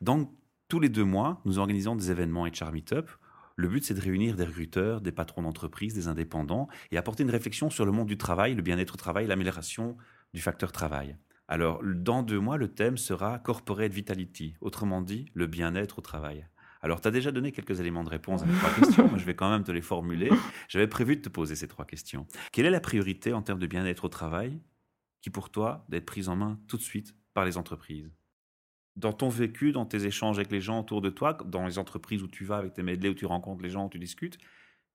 Donc, 0.00 0.32
tous 0.68 0.80
les 0.80 0.88
deux 0.88 1.04
mois, 1.04 1.40
nous 1.44 1.58
organisons 1.58 1.94
des 1.94 2.10
événements 2.10 2.46
HR 2.46 2.72
Meetup. 2.72 3.08
Le 3.54 3.68
but, 3.68 3.84
c'est 3.84 3.94
de 3.94 4.00
réunir 4.00 4.36
des 4.36 4.44
recruteurs, 4.44 5.00
des 5.00 5.12
patrons 5.12 5.42
d'entreprise, 5.42 5.94
des 5.94 6.08
indépendants 6.08 6.68
et 6.90 6.98
apporter 6.98 7.22
une 7.22 7.30
réflexion 7.30 7.70
sur 7.70 7.86
le 7.86 7.92
monde 7.92 8.08
du 8.08 8.18
travail, 8.18 8.54
le 8.54 8.62
bien-être 8.62 8.94
au 8.94 8.98
travail, 8.98 9.26
l'amélioration 9.26 9.96
du 10.34 10.40
facteur 10.40 10.72
travail. 10.72 11.16
Alors, 11.48 11.80
dans 11.84 12.22
deux 12.22 12.40
mois, 12.40 12.56
le 12.56 12.68
thème 12.68 12.96
sera 12.96 13.38
Corporate 13.38 13.92
Vitality, 13.92 14.56
autrement 14.60 15.00
dit, 15.00 15.26
le 15.34 15.46
bien-être 15.46 16.00
au 16.00 16.02
travail. 16.02 16.46
Alors, 16.82 17.00
tu 17.00 17.08
as 17.08 17.10
déjà 17.10 17.32
donné 17.32 17.52
quelques 17.52 17.80
éléments 17.80 18.04
de 18.04 18.10
réponse 18.10 18.42
à 18.42 18.46
mes 18.46 18.54
trois 18.54 18.70
questions, 18.70 19.08
mais 19.12 19.18
je 19.18 19.24
vais 19.24 19.34
quand 19.34 19.50
même 19.50 19.64
te 19.64 19.72
les 19.72 19.82
formuler. 19.82 20.30
J'avais 20.68 20.86
prévu 20.86 21.16
de 21.16 21.22
te 21.22 21.28
poser 21.28 21.56
ces 21.56 21.68
trois 21.68 21.84
questions. 21.84 22.26
Quelle 22.52 22.66
est 22.66 22.70
la 22.70 22.80
priorité 22.80 23.32
en 23.32 23.42
termes 23.42 23.58
de 23.58 23.66
bien-être 23.66 24.04
au 24.04 24.08
travail 24.08 24.60
qui, 25.22 25.30
pour 25.30 25.50
toi, 25.50 25.84
d'être 25.88 26.06
prise 26.06 26.28
en 26.28 26.36
main 26.36 26.60
tout 26.68 26.76
de 26.76 26.82
suite 26.82 27.14
par 27.34 27.44
les 27.44 27.56
entreprises? 27.56 28.12
Dans 28.94 29.12
ton 29.12 29.28
vécu, 29.28 29.72
dans 29.72 29.84
tes 29.84 30.06
échanges 30.06 30.38
avec 30.38 30.50
les 30.50 30.60
gens 30.60 30.80
autour 30.80 31.00
de 31.00 31.10
toi, 31.10 31.34
dans 31.34 31.66
les 31.66 31.78
entreprises 31.78 32.22
où 32.22 32.28
tu 32.28 32.44
vas 32.44 32.58
avec 32.58 32.74
tes 32.74 32.82
medley, 32.82 33.08
où 33.08 33.14
tu 33.14 33.26
rencontres 33.26 33.62
les 33.62 33.70
gens, 33.70 33.86
où 33.86 33.90
tu 33.90 33.98
discutes, 33.98 34.38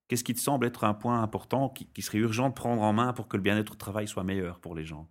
qu'est-ce 0.08 0.24
qui 0.24 0.34
te 0.34 0.40
semble 0.40 0.66
être 0.66 0.84
un 0.84 0.94
point 0.94 1.22
important 1.22 1.70
qui, 1.70 1.88
qui 1.88 2.02
serait 2.02 2.18
urgent 2.18 2.50
de 2.50 2.54
prendre 2.54 2.82
en 2.82 2.94
main 2.94 3.14
pour 3.14 3.28
que 3.28 3.38
le 3.38 3.44
bien-être 3.44 3.74
au 3.74 3.76
travail 3.76 4.08
soit 4.08 4.24
meilleur 4.24 4.60
pour 4.60 4.76
les 4.76 4.86
gens? 4.86 5.10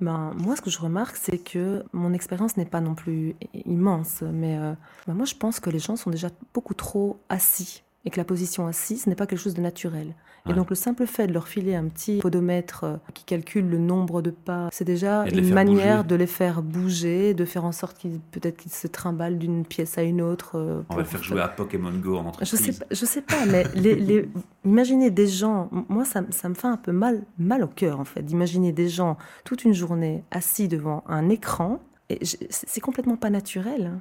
Ben, 0.00 0.32
moi, 0.36 0.54
ce 0.56 0.62
que 0.62 0.70
je 0.70 0.78
remarque, 0.78 1.16
c'est 1.16 1.38
que 1.38 1.84
mon 1.92 2.12
expérience 2.12 2.56
n'est 2.56 2.64
pas 2.64 2.80
non 2.80 2.94
plus 2.94 3.34
immense, 3.52 4.22
mais 4.22 4.56
euh, 4.58 4.74
ben, 5.06 5.14
moi, 5.14 5.24
je 5.26 5.34
pense 5.34 5.60
que 5.60 5.70
les 5.70 5.78
gens 5.78 5.96
sont 5.96 6.10
déjà 6.10 6.28
beaucoup 6.54 6.74
trop 6.74 7.20
assis 7.28 7.82
et 8.04 8.10
que 8.10 8.16
la 8.16 8.24
position 8.24 8.66
assise 8.66 9.06
n'est 9.06 9.14
pas 9.14 9.26
quelque 9.26 9.40
chose 9.40 9.54
de 9.54 9.60
naturel. 9.60 10.14
Et 10.48 10.54
donc 10.54 10.70
le 10.70 10.76
simple 10.76 11.06
fait 11.06 11.26
de 11.26 11.34
leur 11.34 11.46
filer 11.46 11.74
un 11.74 11.88
petit 11.88 12.20
podomètre 12.20 12.84
euh, 12.84 12.96
qui 13.12 13.24
calcule 13.24 13.68
le 13.68 13.76
nombre 13.76 14.22
de 14.22 14.30
pas, 14.30 14.68
c'est 14.72 14.84
déjà 14.84 15.26
une 15.26 15.52
manière 15.52 16.04
de 16.04 16.14
les 16.14 16.26
faire 16.26 16.62
bouger, 16.62 17.34
de 17.34 17.44
faire 17.44 17.66
en 17.66 17.72
sorte 17.72 17.98
qu'ils 17.98 18.18
peut-être 18.30 18.56
qu'ils 18.56 18.72
se 18.72 18.86
trimballent 18.86 19.36
d'une 19.36 19.66
pièce 19.66 19.98
à 19.98 20.02
une 20.02 20.22
autre. 20.22 20.52
Euh, 20.54 20.80
On 20.88 20.96
va 20.96 21.04
faire 21.04 21.22
jouer 21.22 21.42
à 21.42 21.48
Pokémon 21.48 21.92
Go 21.92 22.16
en 22.16 22.26
entreprise. 22.26 22.50
Je 22.50 22.56
sais, 22.56 22.86
je 22.90 23.04
sais 23.04 23.20
pas, 23.20 23.44
mais 23.46 23.64
les, 23.74 24.26
imaginez 24.64 25.10
des 25.10 25.26
gens, 25.26 25.68
moi 25.88 26.06
ça, 26.06 26.22
ça, 26.30 26.48
me 26.48 26.54
fait 26.54 26.66
un 26.66 26.78
peu 26.78 26.92
mal, 26.92 27.22
mal 27.38 27.62
au 27.62 27.68
cœur 27.68 28.00
en 28.00 28.04
fait, 28.04 28.22
d'imaginer 28.22 28.72
des 28.72 28.88
gens 28.88 29.18
toute 29.44 29.64
une 29.64 29.74
journée 29.74 30.24
assis 30.30 30.68
devant 30.68 31.04
un 31.08 31.28
écran. 31.28 31.80
Et 32.10 32.20
c'est 32.24 32.80
complètement 32.80 33.18
pas 33.18 33.28
naturel. 33.28 33.92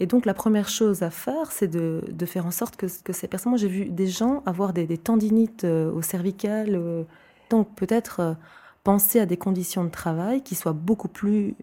Et 0.00 0.06
donc 0.06 0.26
la 0.26 0.34
première 0.34 0.68
chose 0.68 1.02
à 1.02 1.10
faire, 1.10 1.52
c'est 1.52 1.68
de, 1.68 2.02
de, 2.10 2.26
faire 2.26 2.46
en 2.46 2.50
sorte 2.50 2.76
que, 2.76 2.86
que 3.04 3.12
ces 3.12 3.28
personnes, 3.28 3.50
moi 3.50 3.58
j'ai 3.58 3.68
vu 3.68 3.84
des 3.86 4.08
gens 4.08 4.42
avoir 4.44 4.72
des, 4.72 4.86
des 4.86 4.98
tendinites 4.98 5.64
euh, 5.64 5.92
au 5.92 6.02
cervical, 6.02 6.70
euh, 6.72 7.04
donc 7.48 7.74
peut-être 7.76 8.20
euh, 8.20 8.34
penser 8.82 9.20
à 9.20 9.26
des 9.26 9.36
conditions 9.36 9.84
de 9.84 9.90
travail 9.90 10.42
qui 10.42 10.56
soient 10.56 10.72
beaucoup 10.72 11.06
plus, 11.06 11.54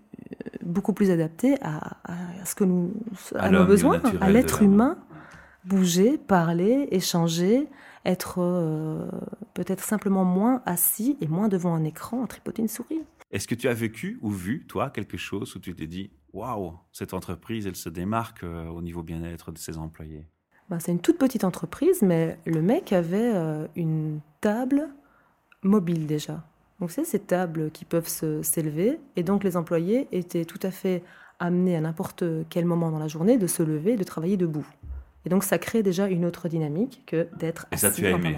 beaucoup 0.64 0.94
plus 0.94 1.12
adaptées 1.12 1.56
à, 1.62 1.98
à 2.06 2.46
ce 2.46 2.56
que 2.56 2.64
nous, 2.64 2.94
à, 3.36 3.50
nos 3.50 3.66
besoins, 3.66 4.02
à 4.22 4.30
l'être 4.30 4.64
humain, 4.64 4.98
bouger, 5.66 6.18
parler, 6.18 6.88
échanger, 6.92 7.68
être 8.06 8.40
peut-être 9.54 9.84
simplement 9.84 10.26
moins 10.26 10.64
assis 10.66 11.18
et 11.22 11.28
moins 11.28 11.48
devant 11.48 11.76
un 11.76 11.84
écran, 11.84 12.24
à 12.24 12.28
tripoter 12.28 12.64
une 12.64 12.68
souris. 12.68 13.04
Est-ce 13.32 13.48
que 13.48 13.54
tu 13.54 13.68
as 13.68 13.74
vécu 13.74 14.18
ou 14.22 14.32
vu, 14.32 14.66
toi, 14.68 14.90
quelque 14.90 15.18
chose 15.18 15.56
où 15.56 15.60
tu 15.60 15.76
t'es 15.76 15.86
dit 15.86 16.10
waouh, 16.34 16.74
cette 16.92 17.14
entreprise, 17.14 17.68
elle 17.68 17.76
se 17.76 17.90
démarque 17.90 18.44
euh, 18.44 18.68
au 18.68 18.82
niveau 18.82 19.04
bien-être 19.04 19.52
de 19.52 19.58
ses 19.58 19.78
employés 19.78 20.28
ben, 20.70 20.80
C'est 20.80 20.92
une 20.92 21.00
toute 21.00 21.18
petite 21.18 21.44
entreprise, 21.44 22.02
mais 22.02 22.38
le 22.46 22.62
mec 22.62 22.94
avait 22.94 23.34
euh, 23.34 23.68
une 23.76 24.20
table 24.40 24.90
mobile 25.64 26.08
déjà. 26.08 26.44
Donc 26.80 26.92
c'est 26.92 27.04
ces 27.04 27.20
tables 27.20 27.70
qui 27.72 27.86
peuvent 27.86 28.08
s'élever, 28.08 29.00
et 29.16 29.24
donc 29.24 29.44
les 29.44 29.56
employés 29.56 30.08
étaient 30.12 30.46
tout 30.46 30.60
à 30.64 30.72
fait 30.72 31.04
amenés 31.40 31.76
à 31.76 31.82
n'importe 31.82 32.24
quel 32.50 32.66
moment 32.66 32.90
dans 32.90 33.00
la 33.00 33.08
journée 33.08 33.38
de 33.38 33.48
se 33.48 33.62
lever, 33.62 33.98
de 33.98 34.04
travailler 34.04 34.38
debout. 34.38 34.66
Et 35.26 35.30
donc 35.30 35.44
ça 35.44 35.60
crée 35.60 35.84
déjà 35.84 36.08
une 36.08 36.26
autre 36.26 36.50
dynamique 36.50 37.04
que 37.06 37.28
d'être 37.38 37.68
assis. 37.72 37.86
Et 37.86 37.90
ça 37.90 37.96
tu 37.96 38.06
as 38.08 38.12
aimé 38.12 38.38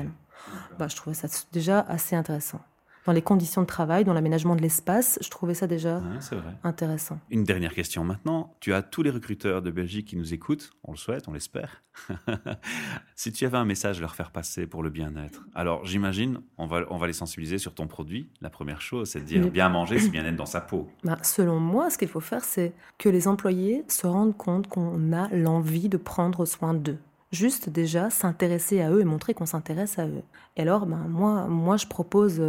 ben, 0.77 0.89
Je 0.89 0.95
trouvais 0.97 1.13
ça 1.13 1.29
déjà 1.53 1.79
assez 1.79 2.17
intéressant 2.17 2.59
dans 3.05 3.11
les 3.11 3.21
conditions 3.21 3.61
de 3.61 3.67
travail, 3.67 4.03
dans 4.03 4.13
l'aménagement 4.13 4.55
de 4.55 4.61
l'espace. 4.61 5.19
Je 5.21 5.29
trouvais 5.29 5.53
ça 5.53 5.67
déjà 5.67 6.01
intéressant. 6.63 7.19
Une 7.29 7.43
dernière 7.43 7.73
question 7.73 8.03
maintenant. 8.03 8.55
Tu 8.59 8.73
as 8.73 8.81
tous 8.81 9.03
les 9.03 9.09
recruteurs 9.09 9.61
de 9.61 9.71
Belgique 9.71 10.07
qui 10.07 10.15
nous 10.15 10.33
écoutent, 10.33 10.71
on 10.83 10.91
le 10.91 10.97
souhaite, 10.97 11.27
on 11.27 11.33
l'espère. 11.33 11.83
si 13.15 13.31
tu 13.31 13.45
avais 13.45 13.57
un 13.57 13.65
message 13.65 13.97
à 13.97 14.01
leur 14.01 14.15
faire 14.15 14.31
passer 14.31 14.65
pour 14.65 14.83
le 14.83 14.89
bien-être, 14.89 15.45
alors 15.53 15.85
j'imagine, 15.85 16.39
on 16.57 16.65
va, 16.65 16.81
on 16.89 16.97
va 16.97 17.07
les 17.07 17.13
sensibiliser 17.13 17.57
sur 17.57 17.75
ton 17.75 17.87
produit. 17.87 18.29
La 18.41 18.49
première 18.49 18.81
chose, 18.81 19.09
c'est 19.09 19.19
de 19.19 19.25
dire 19.25 19.49
bien 19.49 19.69
manger, 19.69 19.99
c'est 19.99 20.09
bien 20.09 20.25
être 20.25 20.35
dans 20.35 20.45
sa 20.45 20.61
peau. 20.61 20.89
Bah, 21.03 21.17
selon 21.21 21.59
moi, 21.59 21.89
ce 21.89 21.97
qu'il 21.97 22.07
faut 22.07 22.19
faire, 22.19 22.43
c'est 22.43 22.73
que 22.97 23.09
les 23.09 23.27
employés 23.27 23.83
se 23.87 24.07
rendent 24.07 24.37
compte 24.37 24.67
qu'on 24.67 25.13
a 25.13 25.27
l'envie 25.29 25.89
de 25.89 25.97
prendre 25.97 26.45
soin 26.45 26.73
d'eux 26.73 26.97
juste 27.31 27.67
déjà 27.67 28.11
s'intéresser 28.11 28.79
à 28.79 28.91
eux 28.91 29.01
et 29.01 29.05
montrer 29.05 29.33
qu'on 29.33 29.47
s'intéresse 29.47 29.97
à 29.97 30.05
eux. 30.05 30.21
Et 30.55 30.61
alors, 30.61 30.85
ben, 30.85 31.07
moi, 31.09 31.47
moi, 31.47 31.77
je 31.77 31.87
propose 31.87 32.39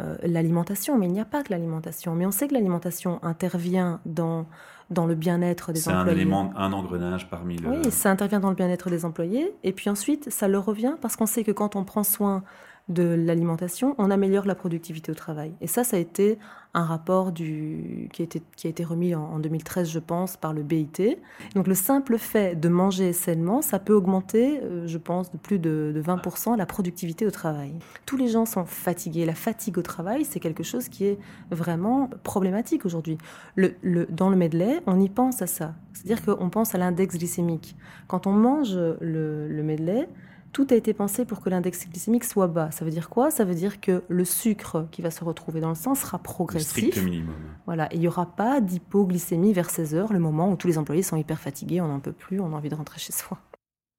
euh, 0.00 0.16
l'alimentation, 0.22 0.98
mais 0.98 1.06
il 1.06 1.12
n'y 1.12 1.20
a 1.20 1.24
pas 1.24 1.42
que 1.42 1.50
l'alimentation. 1.50 2.14
Mais 2.14 2.26
on 2.26 2.30
sait 2.30 2.48
que 2.48 2.54
l'alimentation 2.54 3.18
intervient 3.22 4.00
dans, 4.04 4.46
dans 4.90 5.06
le 5.06 5.14
bien-être 5.14 5.72
des 5.72 5.88
employés. 5.88 6.04
C'est 6.04 6.10
un 6.10 6.14
élément, 6.14 6.52
un 6.56 6.72
engrenage 6.72 7.30
parmi 7.30 7.56
le... 7.56 7.70
Oui, 7.70 7.90
ça 7.90 8.10
intervient 8.10 8.40
dans 8.40 8.50
le 8.50 8.56
bien-être 8.56 8.90
des 8.90 9.04
employés. 9.04 9.54
Et 9.64 9.72
puis 9.72 9.88
ensuite, 9.88 10.30
ça 10.30 10.48
leur 10.48 10.64
revient 10.64 10.96
parce 11.00 11.16
qu'on 11.16 11.26
sait 11.26 11.44
que 11.44 11.52
quand 11.52 11.76
on 11.76 11.84
prend 11.84 12.04
soin 12.04 12.44
de 12.88 13.02
l'alimentation, 13.02 13.96
on 13.98 14.12
améliore 14.12 14.46
la 14.46 14.54
productivité 14.54 15.10
au 15.10 15.14
travail. 15.14 15.52
Et 15.60 15.66
ça, 15.66 15.82
ça 15.82 15.96
a 15.96 16.00
été 16.00 16.38
un 16.72 16.84
rapport 16.84 17.32
qui, 17.34 18.06
a 18.18 18.22
été, 18.22 18.42
qui 18.54 18.66
a 18.66 18.70
été 18.70 18.84
remis 18.84 19.14
en, 19.14 19.38
2013, 19.40 19.90
je 19.90 19.98
pense, 19.98 20.36
par 20.36 20.52
le 20.52 20.62
BIT. 20.62 21.18
Donc 21.54 21.66
le 21.66 21.74
simple 21.74 22.16
fait 22.18 22.54
de 22.54 22.68
manger 22.68 23.12
sainement, 23.12 23.60
ça 23.60 23.78
peut 23.80 23.94
augmenter, 23.94 24.60
euh, 24.62 24.86
je 24.86 24.98
pense, 24.98 25.32
de 25.32 25.38
plus 25.38 25.58
de, 25.58 26.00
20% 26.04 26.56
la 26.56 26.66
productivité 26.66 27.26
au 27.26 27.30
travail. 27.30 27.72
Tous 28.04 28.16
les 28.16 28.28
gens 28.28 28.46
sont 28.46 28.66
fatigués. 28.66 29.24
La 29.24 29.34
fatigue 29.34 29.78
au 29.78 29.82
travail, 29.82 30.24
c'est 30.24 30.38
quelque 30.38 30.62
chose 30.62 30.88
qui 30.88 31.06
est 31.06 31.18
vraiment 31.50 32.08
problématique 32.22 32.84
aujourd'hui. 32.84 33.18
Le, 33.56 33.74
dans 34.10 34.28
le 34.28 34.36
medley, 34.36 34.80
on 34.86 35.00
y 35.00 35.08
pense 35.08 35.42
à 35.42 35.46
ça. 35.46 35.74
C'est-à-dire 35.92 36.24
qu'on 36.24 36.50
pense 36.50 36.74
à 36.74 36.78
l'index 36.78 37.16
glycémique. 37.16 37.74
Quand 38.06 38.26
on 38.26 38.32
mange 38.32 38.76
le, 38.76 39.48
le 39.48 39.62
medley, 39.62 40.08
tout 40.56 40.66
a 40.70 40.74
été 40.74 40.94
pensé 40.94 41.26
pour 41.26 41.40
que 41.40 41.50
l'index 41.50 41.86
glycémique 41.86 42.24
soit 42.24 42.46
bas. 42.46 42.70
Ça 42.70 42.86
veut 42.86 42.90
dire 42.90 43.10
quoi? 43.10 43.30
Ça 43.30 43.44
veut 43.44 43.54
dire 43.54 43.78
que 43.78 44.04
le 44.08 44.24
sucre 44.24 44.88
qui 44.90 45.02
va 45.02 45.10
se 45.10 45.22
retrouver 45.22 45.60
dans 45.60 45.68
le 45.68 45.74
sang 45.74 45.94
sera 45.94 46.18
progressif. 46.18 46.82
Le 46.82 46.90
strict 46.90 47.04
minimum. 47.04 47.34
Voilà, 47.66 47.92
il 47.92 48.00
n'y 48.00 48.08
aura 48.08 48.24
pas 48.24 48.62
d'hypoglycémie 48.62 49.52
vers 49.52 49.68
16 49.68 49.94
heures, 49.94 50.14
le 50.14 50.18
moment 50.18 50.50
où 50.50 50.56
tous 50.56 50.66
les 50.66 50.78
employés 50.78 51.02
sont 51.02 51.18
hyper 51.18 51.38
fatigués, 51.38 51.82
on 51.82 51.88
n'en 51.88 52.00
peut 52.00 52.14
plus, 52.14 52.40
on 52.40 52.54
a 52.54 52.56
envie 52.56 52.70
de 52.70 52.74
rentrer 52.74 52.98
chez 52.98 53.12
soi. 53.12 53.38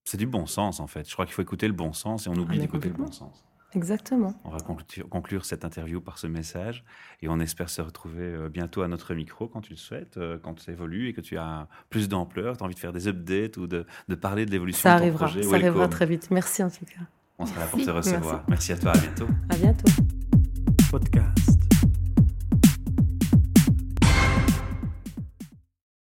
C'est 0.06 0.17
du 0.17 0.26
bon 0.26 0.48
sens 0.48 0.80
en 0.80 0.88
fait. 0.88 1.08
Je 1.08 1.13
crois 1.13 1.28
qu'il 1.28 1.36
faut 1.36 1.43
écouter 1.43 1.67
le 1.67 1.74
bon 1.74 1.93
sens 1.93 2.26
et 2.26 2.30
on 2.32 2.34
oublie 2.34 2.58
ah, 2.58 2.62
d'écouter 2.62 2.88
le 2.88 2.96
bon 2.96 3.12
sens. 3.12 3.46
Exactement. 3.73 4.34
On 4.45 4.49
va 4.49 4.58
conclure 5.10 5.45
cette 5.45 5.65
interview 5.65 5.99
par 5.99 6.17
ce 6.17 6.27
message 6.27 6.84
et 7.21 7.27
on 7.27 7.39
espère 7.39 7.69
se 7.69 7.82
retrouver 7.82 8.23
euh, 8.23 8.49
bientôt 8.49 8.82
à 8.82 8.88
notre 8.88 9.13
micro 9.13 9.47
quand 9.47 9.62
tu 9.62 9.71
le 9.71 9.77
souhaites, 9.77 10.17
euh, 10.17 10.38
quand 10.41 10.53
tu 10.56 10.71
évolues 10.71 11.10
et 11.10 11.13
que 11.13 11.21
tu 11.21 11.38
as 11.38 11.67
plus 11.89 12.08
d'ampleur, 12.08 12.58
tu 12.58 12.63
as 12.63 12.65
envie 12.65 12.75
de 12.75 12.80
faire 12.80 12.93
des 12.93 13.08
updates 13.08 13.58
ou 13.58 13.67
de, 13.67 13.86
parler 14.19 14.45
de 14.45 14.51
l'évolution 14.51 14.89
de 14.95 15.10
ton 15.10 15.13
projet. 15.13 15.43
Ça 15.43 15.56
arrivera 15.56 15.88
très 15.88 16.06
vite. 16.06 16.30
Merci 16.32 16.63
en 16.63 16.69
tout 16.69 16.86
cas. 16.86 17.01
On 17.39 17.45
sera 17.45 17.60
là 17.60 17.67
pour 17.67 17.84
te 17.84 17.89
recevoir. 17.89 18.43
Merci. 18.47 18.71
Merci 18.71 18.71
à 18.71 18.77
toi. 18.77 18.91
À 18.91 18.97
bientôt. 18.97 19.27
À 19.49 19.56
bientôt. 19.58 19.91
Podcast. 20.89 21.76